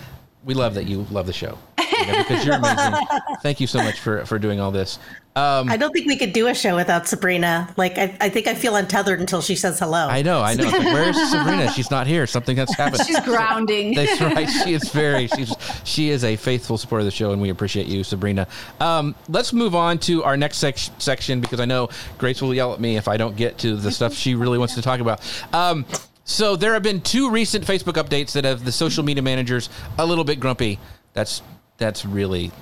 [0.45, 1.57] We love that you love the show
[1.93, 3.07] you know, because you're amazing.
[3.43, 4.99] Thank you so much for for doing all this.
[5.37, 7.73] Um, I don't think we could do a show without Sabrina.
[7.77, 10.07] Like, I, I think I feel untethered until she says hello.
[10.07, 10.63] I know, I know.
[10.63, 11.73] Like, Where's Sabrina?
[11.73, 12.25] She's not here.
[12.29, 13.05] Something that's happened.
[13.05, 13.95] She's grounding.
[13.97, 14.49] That's right.
[14.49, 15.27] She is very.
[15.27, 18.47] She's she is a faithful supporter of the show, and we appreciate you, Sabrina.
[18.79, 22.73] Um, let's move on to our next sec- section because I know Grace will yell
[22.73, 25.21] at me if I don't get to the stuff she really wants to talk about.
[25.53, 25.85] Um,
[26.25, 29.69] so there have been two recent Facebook updates that have the social media managers
[29.99, 30.79] a little bit grumpy.
[31.13, 31.43] That's
[31.79, 32.53] that's really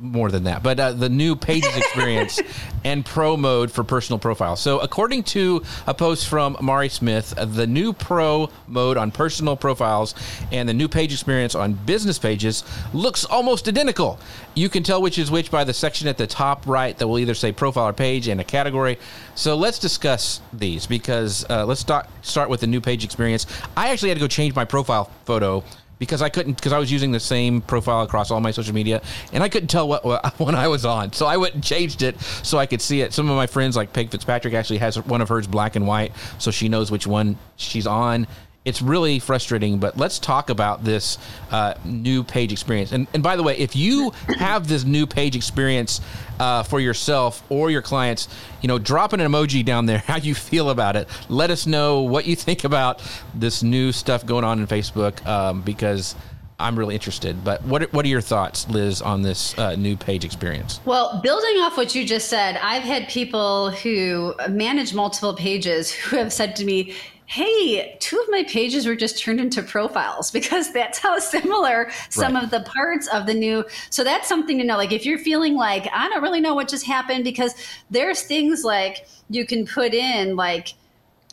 [0.00, 2.40] more than that, but uh, the new Pages experience
[2.84, 4.60] and Pro mode for personal profiles.
[4.60, 9.56] So, according to a post from Mari Smith, uh, the new Pro mode on personal
[9.56, 10.14] profiles
[10.52, 14.18] and the new Page experience on business pages looks almost identical.
[14.54, 17.18] You can tell which is which by the section at the top right that will
[17.18, 18.98] either say profile or page and a category.
[19.34, 23.46] So, let's discuss these because uh, let's start start with the new Page experience.
[23.76, 25.64] I actually had to go change my profile photo
[25.98, 29.02] because I couldn't because I was using the same profile across all my social media
[29.32, 31.12] and I couldn't tell what, what one I was on.
[31.12, 33.12] So I went and changed it so I could see it.
[33.12, 36.12] Some of my friends like Peg Fitzpatrick actually has one of hers black and white
[36.38, 38.26] so she knows which one she's on.
[38.64, 41.18] It's really frustrating, but let's talk about this
[41.50, 42.92] uh, new page experience.
[42.92, 46.00] And, and by the way, if you have this new page experience
[46.40, 48.26] uh, for yourself or your clients,
[48.62, 51.08] you know, drop an emoji down there how you feel about it.
[51.28, 53.02] Let us know what you think about
[53.34, 56.14] this new stuff going on in Facebook um, because
[56.58, 57.42] I'm really interested.
[57.44, 60.80] But what what are your thoughts, Liz, on this uh, new page experience?
[60.84, 66.16] Well, building off what you just said, I've had people who manage multiple pages who
[66.16, 66.94] have said to me,
[67.26, 72.34] hey, two of my pages were just turned into profiles because that's how similar some
[72.34, 72.44] Right.
[72.44, 73.64] of the parts of the new.
[73.90, 74.76] So that's something to know.
[74.76, 77.54] Like if you're feeling like, I don't really know what just happened, because
[77.90, 80.74] there's things like you can put in, like,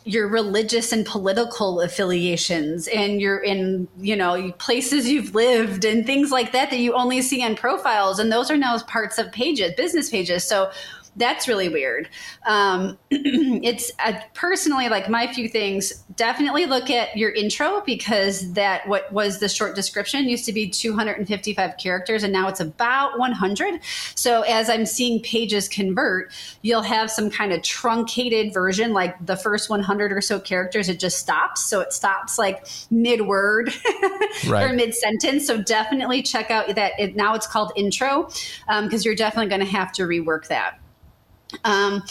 [0.04, 6.32] your religious and political affiliations and your in you know places you've lived and things
[6.32, 9.72] like that that you only see on profiles and those are now parts of pages
[9.76, 10.72] business pages so
[11.16, 12.08] that's really weird.
[12.46, 18.86] Um, it's uh, personally like my few things definitely look at your intro because that
[18.88, 23.80] what was the short description used to be 255 characters and now it's about 100
[24.14, 26.30] so as i'm seeing pages convert
[26.62, 30.98] you'll have some kind of truncated version like the first 100 or so characters it
[30.98, 31.62] just stops.
[31.64, 33.72] So it stops like mid word
[34.48, 34.70] Right.
[34.70, 38.28] or mid sentence so definitely check out that it, now it's called intro
[38.82, 40.81] because you're definitely going to have to rework that
[41.64, 42.02] um,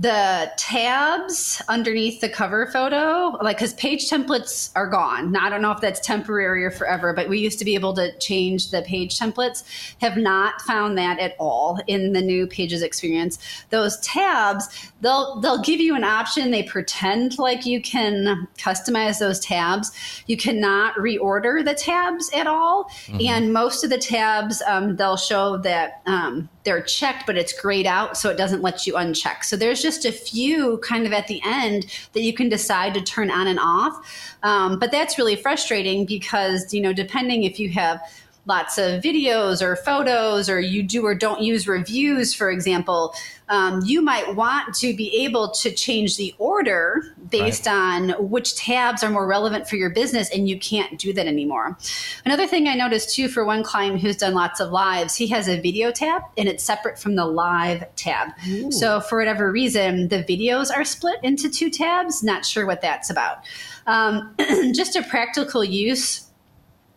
[0.00, 5.30] the tabs underneath the cover photo, like because page templates are gone.
[5.30, 7.92] Now, I don't know if that's temporary or forever, but we used to be able
[7.94, 9.62] to change the page templates.
[10.00, 13.38] Have not found that at all in the new pages experience.
[13.68, 16.50] Those tabs, they'll they'll give you an option.
[16.50, 19.92] They pretend like you can customize those tabs.
[20.26, 25.58] You cannot reorder the tabs at all, and most of the tabs um, they'll show
[25.58, 26.00] that.
[26.06, 29.44] Um, they're checked, but it's grayed out, so it doesn't let you uncheck.
[29.44, 33.00] So there's just a few kind of at the end that you can decide to
[33.00, 34.36] turn on and off.
[34.42, 38.00] Um, but that's really frustrating because, you know, depending if you have
[38.46, 43.14] lots of videos or photos or you do or don't use reviews, for example,
[43.50, 49.02] um, you might want to be able to change the order based on which tabs
[49.02, 51.76] are more relevant for your business, and you can't do that anymore.
[52.24, 55.48] Another thing I noticed too for one client who's done lots of lives, he has
[55.48, 58.28] a video tab and it's separate from the live tab.
[58.70, 62.22] So, for whatever reason, the videos are split into two tabs.
[62.22, 63.44] Not sure what that's about.
[63.86, 64.34] Um,
[64.72, 66.29] just a practical use.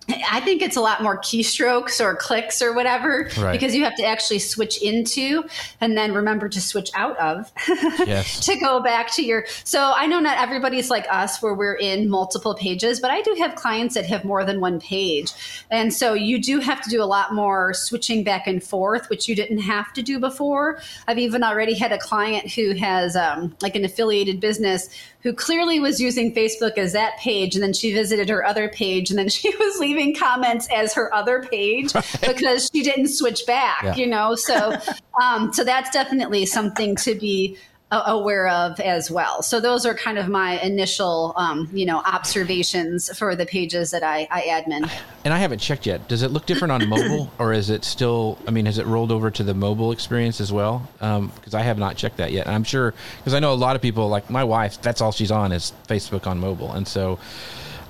[0.09, 3.53] I think it's a lot more keystrokes or clicks or whatever Right.
[3.53, 5.43] because you have to actually switch into
[5.79, 7.51] and then remember to switch out of
[8.05, 8.45] Yes.
[8.45, 9.45] to go back to your.
[9.63, 13.35] So I know not everybody's like us where we're in multiple pages, but I do
[13.39, 15.31] have clients that have more than one page.
[15.71, 19.29] And so you do have to do a lot more switching back and forth, which
[19.29, 20.79] you didn't have to do before.
[21.07, 24.89] I've even already had a client who has um, like an affiliated business
[25.21, 29.09] who clearly was using Facebook as that page, and then she visited her other page,
[29.09, 33.83] and then she was leaving comments as her other page because she didn't switch back,
[33.83, 33.95] Yeah.
[33.95, 34.35] you know.
[34.35, 34.75] So,
[35.21, 37.57] um, so that's definitely something to be
[37.91, 39.43] aware of as well.
[39.43, 44.03] So those are kind of my initial, um, you know, observations for the pages that
[44.03, 44.89] I, I admin.
[45.23, 46.07] And I haven't checked yet.
[46.07, 48.37] Does it look different on mobile, or is it still?
[48.47, 50.89] I mean, has it rolled over to the mobile experience as well?
[50.99, 52.47] Because I have not checked that yet.
[52.47, 55.11] And I'm sure because I know a lot of people, like my wife, that's all
[55.11, 57.19] she's on is Facebook on mobile, and so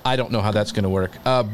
[0.06, 1.12] I don't know how that's going to work.
[1.26, 1.45] Uh,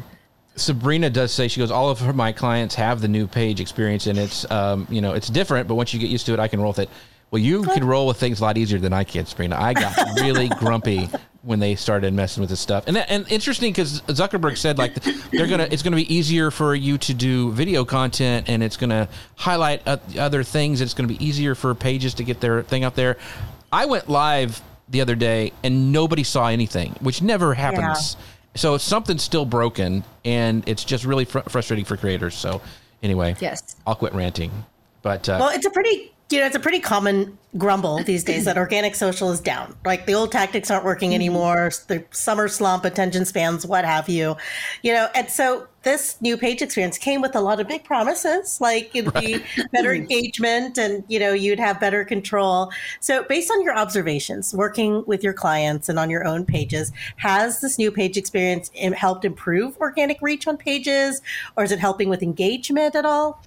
[0.60, 1.72] Sabrina does say she goes.
[1.72, 5.14] All of her, my clients have the new page experience, and it's um, you know
[5.14, 6.89] it's different, but once you get used to it, I can roll with it.
[7.32, 9.55] Well, you can roll with things a lot easier than I can, Sabrina.
[9.55, 11.10] I got really grumpy
[11.43, 12.86] when they started messing with this stuff.
[12.88, 14.95] And that, and interesting because Zuckerberg said like
[15.32, 19.07] they're gonna it's gonna be easier for you to do video content and it's gonna
[19.36, 20.82] highlight other things.
[20.82, 23.18] It's gonna be easier for pages to get their thing out there.
[23.72, 28.16] I went live the other day and nobody saw anything, which never happens.
[28.18, 28.26] Yeah.
[28.56, 32.36] So something's still broken, and it's just really fr- frustrating for creators.
[32.36, 32.62] So
[33.04, 34.52] anyway, yes, I'll quit ranting.
[35.02, 38.45] But uh, well, it's a pretty you know, it's a pretty common grumble these days
[38.45, 39.76] that organic social is down.
[39.84, 41.16] Like the old tactics aren't working mm-hmm.
[41.16, 41.72] anymore.
[41.88, 44.38] The summer slump, attention spans, what have you,
[44.84, 45.08] you know.
[45.16, 49.13] And so this new page experience came with a lot of big promises, like it'd
[49.15, 49.43] right.
[49.55, 52.71] be better engagement, and you know, you'd have better control.
[52.99, 57.61] So, based on your observations, working with your clients and on your own pages, has
[57.61, 61.21] this new page experience helped improve organic reach on pages,
[61.55, 63.41] or is it helping with engagement at all?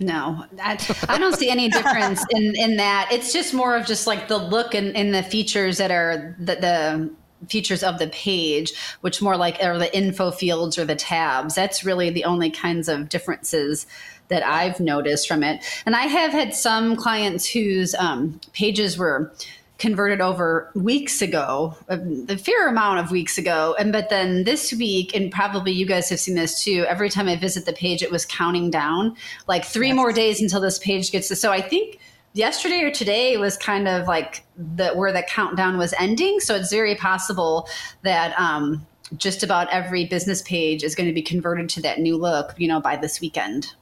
[0.00, 0.78] No, I,
[1.08, 3.10] I don't see any difference in, in that.
[3.12, 6.54] It's just more of just like the look and, and the features that are the,
[6.56, 7.10] the
[7.48, 11.54] features of the page, which more like are the info fields or the tabs.
[11.54, 13.86] That's really the only kinds of differences
[14.28, 15.64] that I've noticed from it.
[15.84, 19.32] And I have had some clients whose um, pages were
[19.80, 23.74] converted over weeks ago, a, fair amount of weeks ago.
[23.78, 26.84] And but then this week, and probably you guys have seen this too.
[26.86, 29.16] Every time I visit the page, it was counting down
[29.48, 29.96] like three yes.
[29.96, 31.36] more days until this page gets to.
[31.36, 31.98] So I think
[32.32, 36.40] yesterday or today was kind of like the where the countdown was ending.
[36.40, 37.68] So it's very possible
[38.02, 42.16] that um, just about every business page is going to be converted to that new
[42.16, 43.74] look, you know, by this weekend.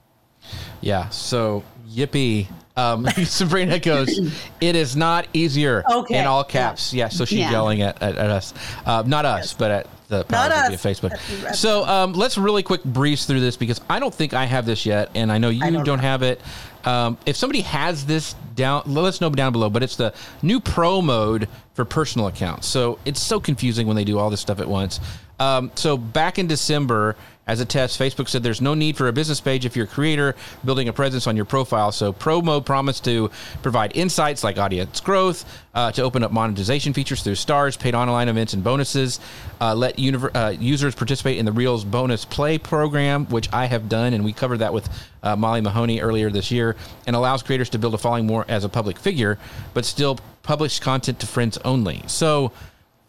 [0.81, 1.09] Yeah.
[1.11, 2.47] So yippee.
[2.77, 4.19] Um, Sabrina goes,
[4.61, 6.21] it is not easier okay.
[6.21, 6.95] in all caps.
[6.95, 7.09] Yeah.
[7.09, 7.51] so she's yeah.
[7.51, 8.55] yelling at, at, at us.
[8.87, 9.55] Uh, not us, yes.
[9.55, 10.71] but at the not us.
[10.83, 11.55] Facebook.
[11.55, 14.87] So um, let's really quick breeze through this because I don't think I have this
[14.87, 15.11] yet.
[15.15, 16.41] And I know you I don't, don't have it.
[16.85, 19.71] Um, if somebody has this down, let us know down below.
[19.71, 22.67] But it's the new pro mode for personal accounts.
[22.67, 25.01] So it's so confusing when they do all this stuff at once.
[25.41, 27.17] Um, so back in December,
[27.49, 29.89] as a test, Facebook said there's no need for a business page if you're a
[29.89, 30.37] creator
[30.67, 31.91] building a presence on your profile.
[31.91, 33.31] So Pro Mode promised to
[33.63, 38.29] provide insights like audience growth, uh, to open up monetization features through stars, paid online
[38.29, 39.19] events, and bonuses.
[39.61, 44.13] Uh, let uh, users participate in the Reels bonus play program, which I have done,
[44.13, 44.89] and we covered that with
[45.23, 46.77] uh, Molly Mahoney earlier this year,
[47.07, 49.39] and allows creators to build a following more as a public figure,
[49.73, 52.03] but still publish content to friends only.
[52.07, 52.53] So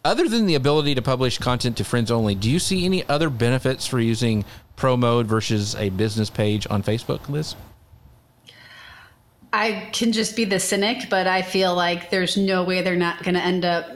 [0.04, 3.30] other than the ability to publish content to friends only, do you see any other
[3.30, 4.44] benefits for using
[4.76, 7.54] pro mode versus a business page on Facebook, Liz?
[9.52, 13.22] I can just be the cynic, but I feel like there's no way they're not
[13.22, 13.86] going to end up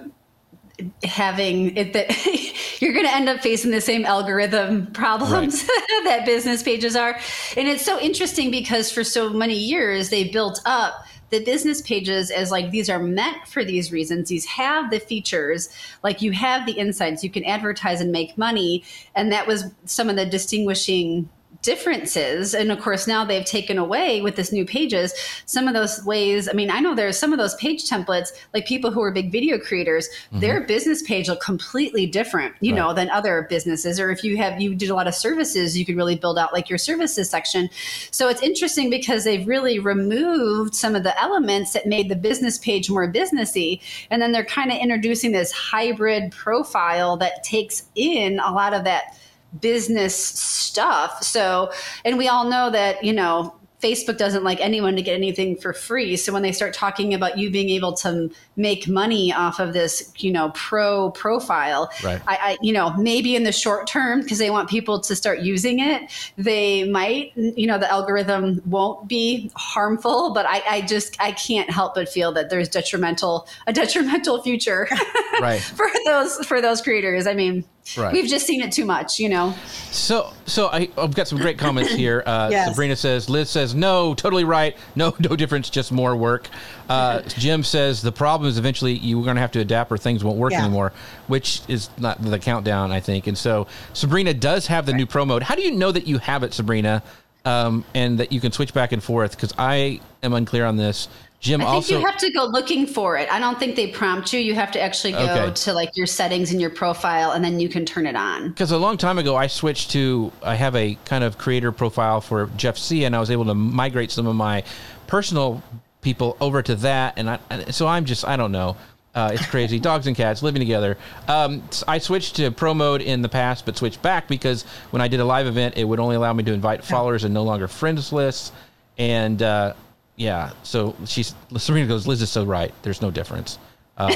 [1.05, 2.11] having it that
[2.81, 6.01] you're going to end up facing the same algorithm problems right.
[6.05, 7.19] that business pages are.
[7.57, 12.31] And it's so interesting because for so many years they built up the business pages
[12.31, 14.29] as like these are meant for these reasons.
[14.29, 15.69] These have the features,
[16.03, 18.85] like you have the insights, you can advertise and make money.
[19.15, 21.29] And that was some of the distinguishing
[21.65, 25.15] differences and of course now they've taken away with this new pages
[25.47, 28.67] some of those ways i mean i know there's some of those page templates like
[28.67, 30.41] people who are big video creators mm-hmm.
[30.41, 32.79] their business page look completely different you right.
[32.79, 35.87] know than other businesses or if you have you did a lot of services you
[35.87, 37.71] could really build out like your services section
[38.11, 42.59] so it's interesting because they've really removed some of the elements that made the business
[42.59, 48.39] page more businessy and then they're kind of introducing this hybrid profile that takes in
[48.41, 49.19] a lot of that
[49.61, 51.23] business stuff.
[51.23, 51.73] So,
[52.05, 55.73] and we all know that, you know, Facebook doesn't like anyone to get anything for
[55.75, 56.17] free.
[56.17, 60.13] So when they start talking about you being able to make money off of this,
[60.17, 62.21] you know, pro profile, right.
[62.27, 65.41] I, I you know, maybe in the short term because they want people to start
[65.41, 70.33] using it, they might, you know, the algorithm won't be harmful.
[70.33, 74.89] But I, I just I can't help but feel that there's detrimental a detrimental future,
[75.41, 75.61] right.
[75.61, 77.27] for those for those creators.
[77.27, 77.65] I mean,
[77.97, 78.13] Right.
[78.13, 79.55] We've just seen it too much, you know.
[79.91, 82.23] So, so I, I've got some great comments here.
[82.25, 82.71] Uh, yes.
[82.71, 84.77] Sabrina says, Liz says, no, totally right.
[84.97, 86.49] No, no difference, just more work.
[86.89, 90.23] Uh, Jim says the problem is eventually you're going to have to adapt or things
[90.23, 90.65] won't work yeah.
[90.65, 90.93] anymore,
[91.29, 93.27] which is not the countdown, I think.
[93.27, 94.99] And so Sabrina does have the right.
[94.99, 95.43] new pro mode.
[95.43, 97.03] How do you know that you have it, Sabrina,
[97.45, 99.33] um, and that you can switch back and forth?
[99.33, 101.09] Because I am unclear on this.
[101.41, 103.31] Jim I think also, you have to go looking for it.
[103.31, 104.41] I don't think they prompt you.
[104.41, 105.53] You have to actually go okay.
[105.53, 108.49] to like your settings in your profile and then you can turn it on.
[108.49, 112.23] Because a long time ago, I switched to, I have a kind of creator profile
[112.23, 114.65] for Jeff Sieh, and I was able to migrate some of my
[115.07, 115.63] personal
[116.05, 117.15] people over to that.
[117.17, 117.39] And I,
[117.71, 118.77] so I'm just, I don't know.
[119.15, 119.79] Uh, it's crazy.
[119.81, 120.97] Dogs and cats living together.
[121.29, 125.09] Um, I switched to pro mode in the past, but switched back because when I
[125.09, 127.69] did a live event, it would only allow me to invite followers and no longer
[127.69, 128.53] friends lists.
[128.99, 129.75] And uh,
[130.17, 130.51] yeah.
[130.63, 132.07] So she's Serena goes.
[132.07, 132.73] Liz is so right.
[132.83, 133.59] There's no difference.
[133.97, 134.13] Um,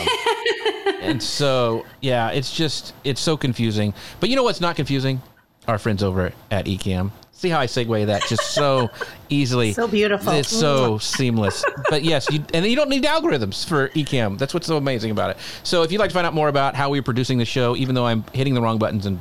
[1.01, 3.95] and so yeah, it's just it's so confusing.
[4.21, 5.21] But you know what's not confusing?
[5.67, 7.11] Our friends over at Ecamm.
[7.39, 8.91] See how I segue that just so
[9.29, 9.73] easily.
[9.73, 10.33] So beautiful.
[10.33, 11.65] It's so seamless.
[11.89, 14.37] But yes, you, and you don't need algorithms for Ecamm.
[14.37, 15.37] That's what's so amazing about it.
[15.63, 17.95] So if you'd like to find out more about how we're producing the show, even
[17.95, 19.21] though I'm hitting the wrong buttons and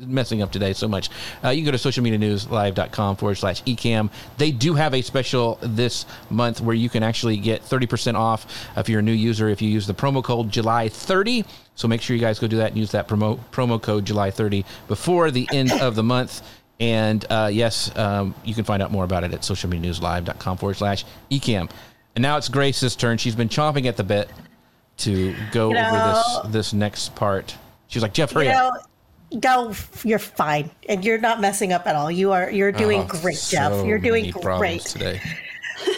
[0.00, 1.10] messing up today so much.
[1.44, 4.10] Uh, you can go to socialmedianewslive.com forward slash ecamm.
[4.38, 8.88] They do have a special this month where you can actually get 30% off if
[8.88, 11.44] you're a new user if you use the promo code July 30.
[11.76, 14.30] So make sure you guys go do that and use that promo, promo code July
[14.30, 16.42] 30 before the end of the month.
[16.80, 21.04] And uh, yes, um, you can find out more about it at socialmedianewslive.com forward slash
[21.30, 21.70] ecamm.
[22.16, 23.18] And now it's Grace's turn.
[23.18, 24.30] She's been chomping at the bit
[24.98, 27.54] to go You know- over this this next part.
[27.88, 28.74] She was like, Jeff, hurry you up.
[29.32, 29.74] know, go.
[30.04, 32.10] You're fine, and you're not messing up at all.
[32.10, 32.50] You are.
[32.50, 33.86] You're doing Oh, great, so Jeff.
[33.86, 34.80] You're doing great.
[34.82, 35.20] today.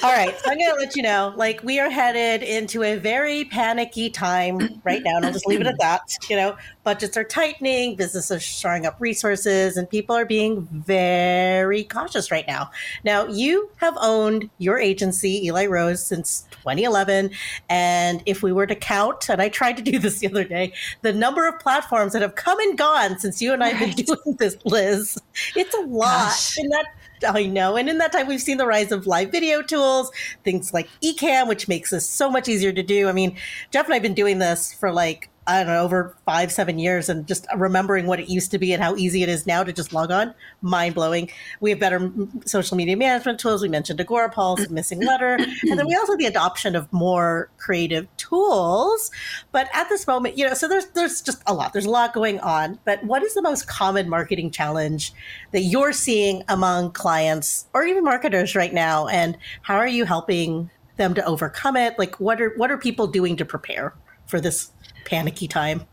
[0.02, 2.96] All right, so I'm going to let you know, like we are headed into a
[2.96, 6.00] very panicky time right now, and I'll just leave it at that.
[6.28, 11.84] You know, budgets are tightening, businesses are shoring up resources, and people are being very
[11.84, 12.70] cautious right now.
[13.04, 17.30] Now, you have owned your agency, Eli Rose, since 2011,
[17.68, 20.72] and if we were to count, and I tried to do this the other day,
[21.02, 23.96] the number of platforms that have come and gone since you and I have Right.
[23.96, 25.18] been doing this, Liz,
[25.56, 26.28] it's a lot.
[26.28, 26.56] Gosh.
[26.58, 26.86] And that
[27.24, 27.76] I know.
[27.76, 30.10] And in that time, we've seen the rise of live video tools,
[30.44, 33.08] things like Ecamm, which makes this so much easier to do.
[33.08, 33.36] I mean,
[33.70, 36.78] Jeff and I have been doing this for like, I don't know, over five, seven
[36.78, 39.64] years, and just remembering what it used to be and how easy it is now
[39.64, 41.30] to just log on, mind blowing.
[41.60, 43.60] We have better mm, social media management tools.
[43.60, 48.06] We mentioned Agorapulse, Missing Letter, and then we also have the adoption of more creative
[48.16, 49.10] tools.
[49.50, 51.72] But at this moment, you know, so there's there's just a lot.
[51.72, 52.78] There's a lot going on.
[52.84, 55.12] But what is the most common marketing challenge
[55.50, 59.08] that you're seeing among clients or even marketers right now?
[59.08, 61.98] And how are you helping them to overcome it?
[61.98, 63.92] Like what are what are people doing to prepare
[64.26, 64.70] for this
[65.04, 65.86] panicky time?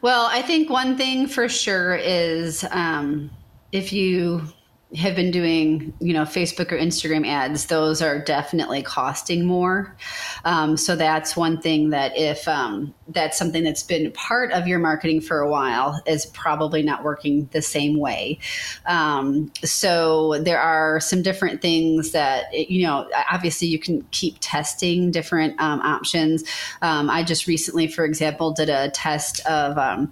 [0.00, 3.30] Well, I think one thing for sure is um,
[3.72, 4.48] if you
[4.94, 9.96] have been doing, you know, Facebook or Instagram ads, those are definitely costing more.
[10.44, 14.78] Um, so that's one thing that if um, that's something that's been part of your
[14.78, 18.38] marketing for a while is probably not working the same way.
[18.86, 23.10] Um, so there are some different things that you know.
[23.30, 26.44] Obviously, you can keep testing different um, options.
[26.80, 30.08] Um, I just recently, for example, did a test of.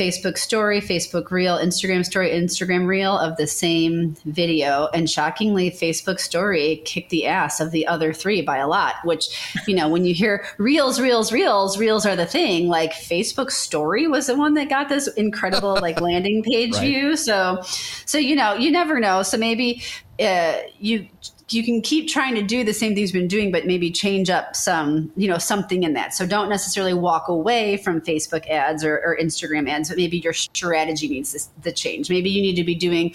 [0.00, 4.88] Facebook story, Facebook reel, Instagram story, Instagram reel of the same video.
[4.94, 9.28] And shockingly, Facebook story kicked the ass of the other three by a lot, which,
[9.68, 14.06] you know, when you hear reels, reels, reels, reels are the thing, like Facebook story
[14.06, 16.80] was the one that got this incredible like landing page Right.
[16.80, 17.16] view.
[17.16, 17.60] So,
[18.06, 19.22] so, you know, you never know.
[19.22, 19.82] So maybe
[20.18, 21.08] uh, you,
[21.52, 24.30] you can keep trying to do the same things you've been doing, but maybe change
[24.30, 26.14] up some, you know, something in that.
[26.14, 30.32] So don't necessarily walk away from Facebook ads or, or Instagram ads, but maybe your
[30.32, 32.10] strategy needs to, to change.
[32.10, 33.14] Maybe you need to be doing,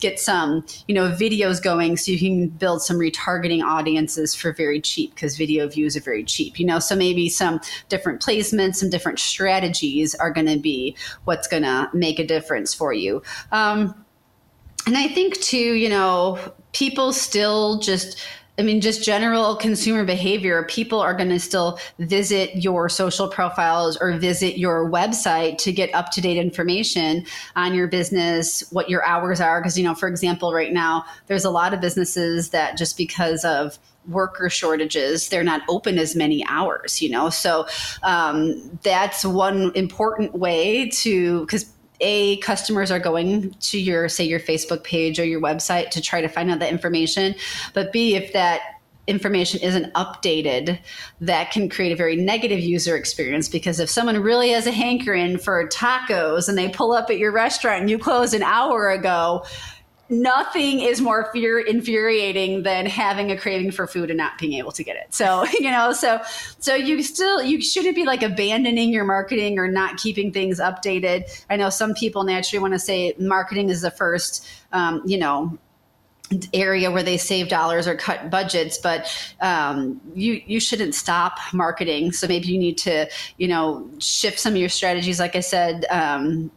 [0.00, 4.80] get some, you know, videos going so you can build some retargeting audiences for very
[4.80, 6.78] cheap because video views are very cheap, you know.
[6.78, 11.88] So maybe some different placements, some different strategies are going to be what's going to
[11.92, 13.22] make a difference for you.
[13.52, 13.94] Um,
[14.86, 16.38] and I think too, you know,
[16.74, 18.22] people still just
[18.56, 20.62] I mean, just general consumer behavior.
[20.70, 25.92] People are going to still visit your social profiles or visit your website to get
[25.92, 29.60] up to date information on your business, what your hours are.
[29.60, 33.44] Because, you know, for example, right now, there's a lot of businesses that just because
[33.44, 37.66] of worker shortages they're not open as many hours you know so
[38.02, 44.40] um, that's one important way to because a customers are going to your say your
[44.40, 47.34] facebook page or your website to try to find out that information.
[47.72, 48.60] But b if that
[49.06, 50.78] information isn't updated
[51.20, 55.36] that can create a very negative user experience because if someone really has a hankering
[55.36, 59.44] for tacos and they pull up at your restaurant and you closed an hour ago
[60.08, 64.72] nothing is more fear infuriating than having a craving for food and not being able
[64.72, 65.14] to get it.
[65.14, 66.20] So, you know, so
[66.58, 71.44] so you still you shouldn't be like abandoning your marketing or not keeping things updated.
[71.48, 75.58] I know some people naturally want to say marketing is the first um, you know,
[76.52, 79.06] area where they save dollars or cut budgets but
[79.40, 84.54] um, you you shouldn't stop marketing so maybe you need to you know shift some
[84.54, 86.50] of your strategies like i said um,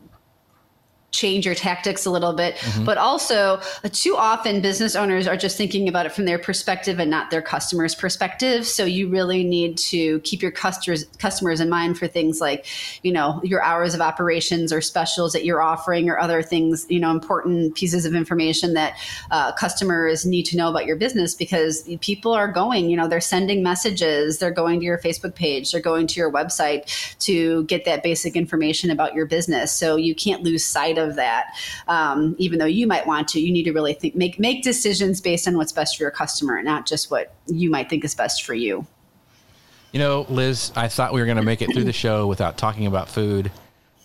[1.18, 2.56] change your tactics a little bit.
[2.56, 2.86] Mm-hmm.
[2.86, 7.00] But also, uh, too often business owners are just thinking about it from their perspective
[7.00, 8.68] and not their customers' perspective.
[8.68, 12.66] So you really need to keep your customers customers in mind for things like,
[13.02, 17.00] you know, your hours of operations or specials that you're offering or other things, you
[17.00, 18.98] know, important pieces of information that
[19.32, 23.20] uh, customers need to know about your business because people are going, you know, they're
[23.20, 26.84] sending messages, they're going to your Facebook page, they're going to your website
[27.20, 29.72] to get that basic information about your business.
[29.72, 31.56] So you can't lose sight of that.
[31.88, 35.22] Um, even though you might want to, you need to really think, make make decisions
[35.22, 38.44] based on what's best for your customer, not just what you might think is best
[38.44, 38.86] for you.
[39.92, 42.58] You know, Liz, I thought we were going to make it through the show without
[42.58, 43.52] talking about food,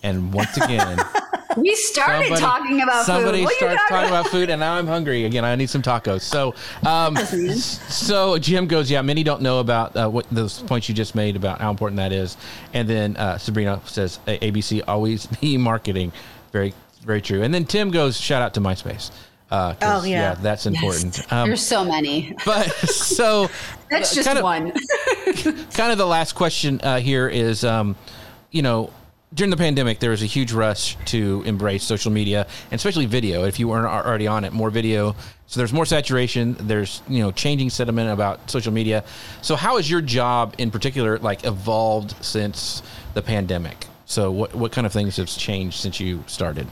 [0.01, 0.99] and once again.
[1.57, 3.53] We started somebody, talking about somebody food.
[3.53, 4.21] starts talking about?
[4.21, 4.27] about?
[4.27, 5.45] food, and now I'm hungry again.
[5.45, 6.21] I need some tacos.
[6.21, 9.01] So, um, so Jim goes, yeah.
[9.01, 12.11] Many don't know about uh, what those points you just made about how important that
[12.11, 12.37] is.
[12.73, 16.11] And then uh, Sabrina says, ABC always be marketing.
[16.51, 16.73] Very
[17.03, 17.43] very true.
[17.43, 19.11] And then Tim goes, shout out to MySpace.
[19.51, 20.09] Uh, oh yeah.
[20.09, 21.17] yeah, that's important.
[21.17, 21.31] Yes.
[21.31, 23.51] Um, There's so many, but so
[23.87, 24.71] that's just kind of, one.
[25.73, 27.95] kind of the last question uh, here is, um,
[28.49, 28.91] you know,
[29.33, 33.45] during the pandemic, there was a huge rush to embrace social media and especially video.
[33.45, 35.15] If you weren't already on it, more video.
[35.47, 36.55] So there's more saturation.
[36.59, 39.03] There's you know changing sentiment about social media.
[39.41, 42.81] So how has your job in particular like evolved since
[43.13, 43.85] the pandemic?
[44.05, 46.67] So what what kind of things have changed since you started?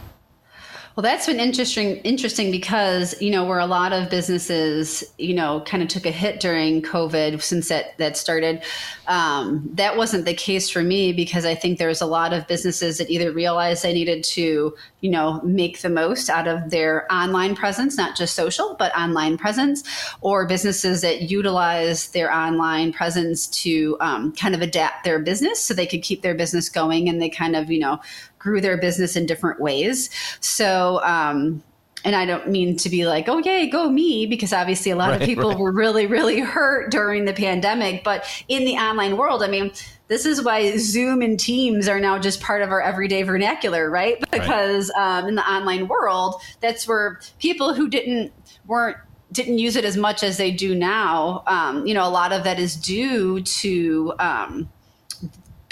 [1.01, 5.63] Well, that's been interesting interesting because, you know, where a lot of businesses, you know,
[5.65, 8.61] kind of took a hit during COVID since that that started.
[9.07, 12.99] Um, that wasn't the case for me because I think there's a lot of businesses
[12.99, 17.55] that either realized they needed to, you know, make the most out of their online
[17.55, 19.83] presence, not just social, but online presence,
[20.21, 25.73] or businesses that utilize their online presence to um, kind of adapt their business so
[25.73, 27.99] they could keep their business going and they kind of, you know,
[28.41, 30.09] grew their business in different ways.
[30.39, 31.63] So, um,
[32.03, 35.11] and I don't mean to be like, oh, yay, go me, because obviously a lot
[35.11, 35.59] right, of people right.
[35.59, 38.03] were really, really hurt during the pandemic.
[38.03, 39.71] But in the online world, I mean,
[40.07, 44.19] this is why Zoom and Teams are now just part of our everyday vernacular, right?
[44.31, 45.19] Because right.
[45.19, 48.33] Um, in the online world, that's where people who didn't
[48.65, 48.97] weren't
[49.31, 51.43] didn't use it as much as they do now.
[51.47, 54.69] Um, you know, a lot of that is due to um,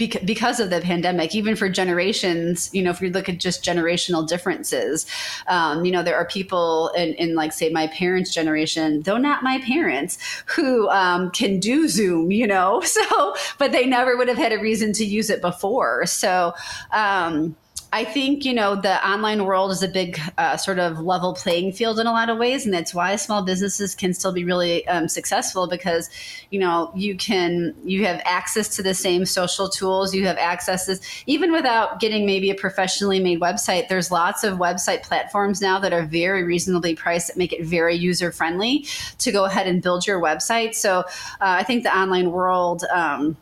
[0.07, 4.27] because of the pandemic, even for generations, you know, if we look at just generational
[4.27, 5.05] differences,
[5.47, 9.43] um, you know, there are people in, in, like, say, my parents' generation, though not
[9.43, 14.37] my parents, who um, can do Zoom, you know, so, but they never would have
[14.37, 16.05] had a reason to use it before.
[16.05, 16.53] So,
[16.91, 17.55] um,
[17.91, 21.71] I think, you know, the online world is a big uh, sort of level playing
[21.71, 22.63] field in a lot of ways.
[22.63, 26.07] And that's why small businesses can still be really um, successful because,
[26.51, 30.13] you know, you can, you have access to the same social tools.
[30.13, 34.59] You have access to, even without getting maybe a professionally made website, there's lots of
[34.59, 38.85] website platforms now that are very reasonably priced that make it very user friendly
[39.17, 40.75] to go ahead and build your website.
[40.75, 41.03] So uh,
[41.39, 43.35] I think the online world, um,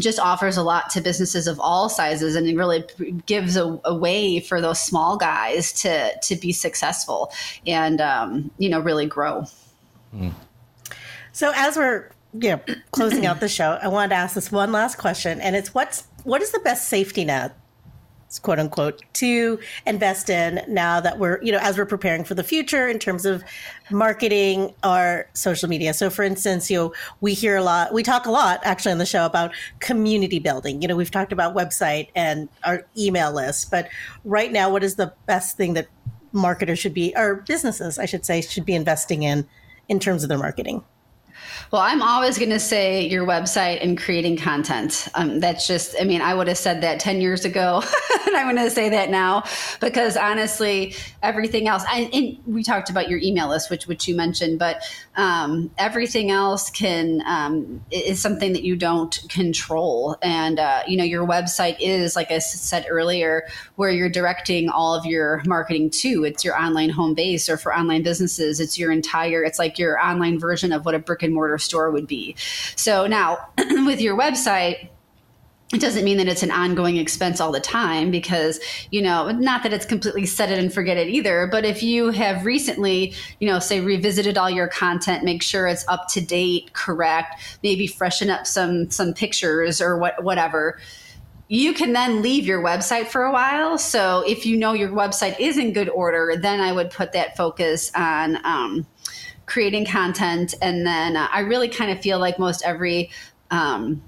[0.00, 2.84] just offers a lot to businesses of all sizes and it really
[3.26, 7.32] gives a, a way for those small guys to to be successful
[7.66, 9.44] and um, you know really grow
[10.14, 10.32] mm.
[11.32, 14.72] so as we're you know closing out the show i wanted to ask this one
[14.72, 17.56] last question and it's what's what is the best safety net
[18.42, 22.42] quote unquote to invest in now that we're you know as we're preparing for the
[22.42, 23.42] future in terms of
[23.90, 25.94] marketing our social media.
[25.94, 28.98] So for instance you know we hear a lot we talk a lot actually on
[28.98, 30.82] the show about community building.
[30.82, 33.88] You know we've talked about website and our email list but
[34.24, 35.88] right now what is the best thing that
[36.32, 39.46] marketers should be or businesses i should say should be investing in
[39.88, 40.84] in terms of their marketing
[41.70, 45.08] well, I'm always going to say your website and creating content.
[45.14, 47.82] Um, that's just, I mean, I would have said that 10 years ago,
[48.26, 49.44] and I'm going to say that now
[49.80, 54.16] because honestly, everything else, I, and we talked about your email list, which, which you
[54.16, 54.82] mentioned, but
[55.16, 60.16] um, everything else can, um, is something that you don't control.
[60.22, 63.46] And, uh, you know, your website is, like I said earlier,
[63.76, 66.24] where you're directing all of your marketing to.
[66.24, 69.98] It's your online home base, or for online businesses, it's your entire, it's like your
[69.98, 72.34] online version of what a brick and mortar store would be.
[72.76, 74.88] So now with your website,
[75.72, 78.58] it doesn't mean that it's an ongoing expense all the time because
[78.90, 82.10] you know not that it's completely set it and forget it either but if you
[82.10, 86.72] have recently you know say revisited all your content make sure it's up to date
[86.72, 90.78] correct maybe freshen up some some pictures or what whatever
[91.50, 95.38] you can then leave your website for a while so if you know your website
[95.38, 98.86] is in good order then i would put that focus on um,
[99.48, 100.54] creating content.
[100.62, 103.10] And then uh, I really kind of feel like most every
[103.50, 104.02] um,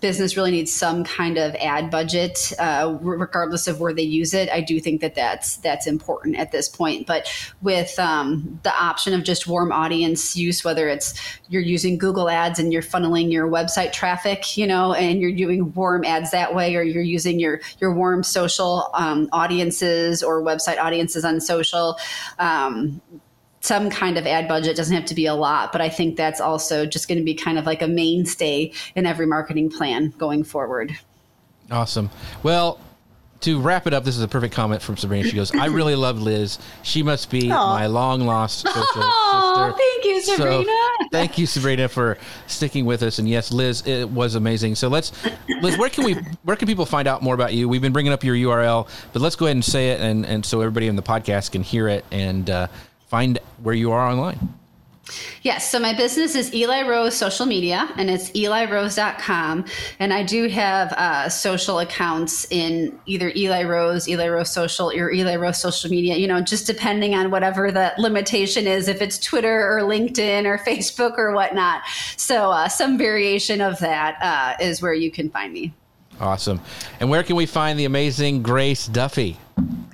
[0.00, 4.48] business really needs some kind of ad budget, uh, regardless of where they use it.
[4.50, 7.06] I do think that that's that's important at this point.
[7.06, 7.28] But
[7.62, 11.14] with um, the option of just warm audience use, whether it's
[11.48, 15.72] you're using Google Ads and you're funneling your website traffic, you know, and you're doing
[15.74, 20.78] warm ads that way, or you're using your your warm social um, audiences or website
[20.78, 21.96] audiences on social.
[22.38, 23.00] Um,
[23.64, 26.40] some kind of ad budget doesn't have to be a lot but i think that's
[26.40, 30.44] also just going to be kind of like a mainstay in every marketing plan going
[30.44, 30.96] forward
[31.70, 32.10] awesome
[32.42, 32.78] well
[33.44, 35.28] to wrap it up, this is a perfect comment from Sabrina.
[35.28, 36.58] She goes, "I really love Liz.
[36.82, 37.50] She must be Aww.
[37.50, 40.64] my long lost social Aww, sister." Thank you, Sabrina.
[40.64, 43.18] So, thank you, Sabrina, for sticking with us.
[43.18, 44.76] And yes, Liz, it was amazing.
[44.76, 45.12] So let's,
[45.60, 47.68] Liz, where can we, where can people find out more about you?
[47.68, 50.46] We've been bringing up your URL, but let's go ahead and say it, and and
[50.46, 52.48] so everybody in the podcast can hear it and.
[52.48, 52.66] Uh,
[53.14, 54.40] find where you are online.
[55.42, 55.70] Yes.
[55.70, 59.66] So my business is Eli Rose Social Media and it's elirose.com.
[60.00, 65.12] And I do have uh, social accounts in either Eli Rose, Eli Rose Social, or
[65.12, 69.16] Eli Rose Social Media, you know, just depending on whatever the limitation is, if it's
[69.20, 71.82] Twitter or LinkedIn or Facebook or whatnot.
[72.16, 75.72] So uh, some variation of that uh, is where you can find me.
[76.18, 76.60] Awesome.
[76.98, 79.36] And where can we find the amazing Grace Duffy?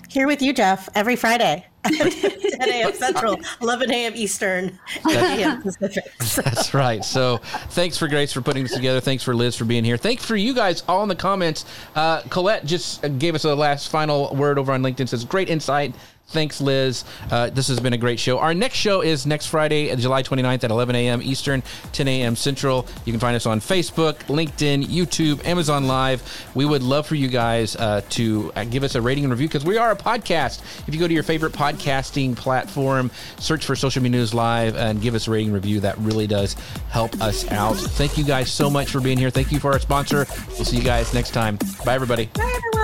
[0.08, 1.66] Here with you, Jeff, every Friday.
[1.84, 2.92] 10 a.m.
[2.94, 4.12] Central, 11 a.m.
[4.14, 4.78] Eastern,
[5.08, 5.62] 8 a.m.
[5.62, 6.04] Pacific.
[6.18, 7.04] That's right.
[7.04, 7.38] So
[7.70, 9.00] thanks for Grace for putting this together.
[9.00, 9.96] Thanks for Liz for being here.
[9.96, 11.64] Thanks for you guys all in the comments.
[11.94, 15.08] Uh, Colette just gave us a last final word over on LinkedIn.
[15.08, 15.94] Says great insight.
[16.30, 17.04] Thanks, Liz.
[17.30, 18.38] Uh, this has been a great show.
[18.38, 21.20] Our next show is next Friday, July 29th at 11 a.m.
[21.22, 21.62] Eastern,
[21.92, 22.36] 10 a.m.
[22.36, 22.86] Central.
[23.04, 26.46] You can find us on Facebook, LinkedIn, YouTube, Amazon Live.
[26.54, 29.48] We would love for you guys uh, to uh, give us a rating and review
[29.48, 30.60] because we are a podcast.
[30.86, 35.02] If you go to your favorite podcasting platform, search for Social Media News Live and
[35.02, 35.80] give us a rating review.
[35.80, 36.54] That really does
[36.90, 37.76] help us out.
[37.76, 39.30] Thank you guys so much for being here.
[39.30, 40.26] Thank you for our sponsor.
[40.48, 41.58] We'll see you guys next time.
[41.84, 42.26] Bye, everybody.
[42.26, 42.80] Bye, everyone.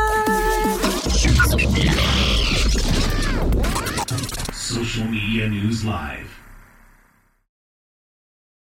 [4.76, 6.45] Social Media News Live.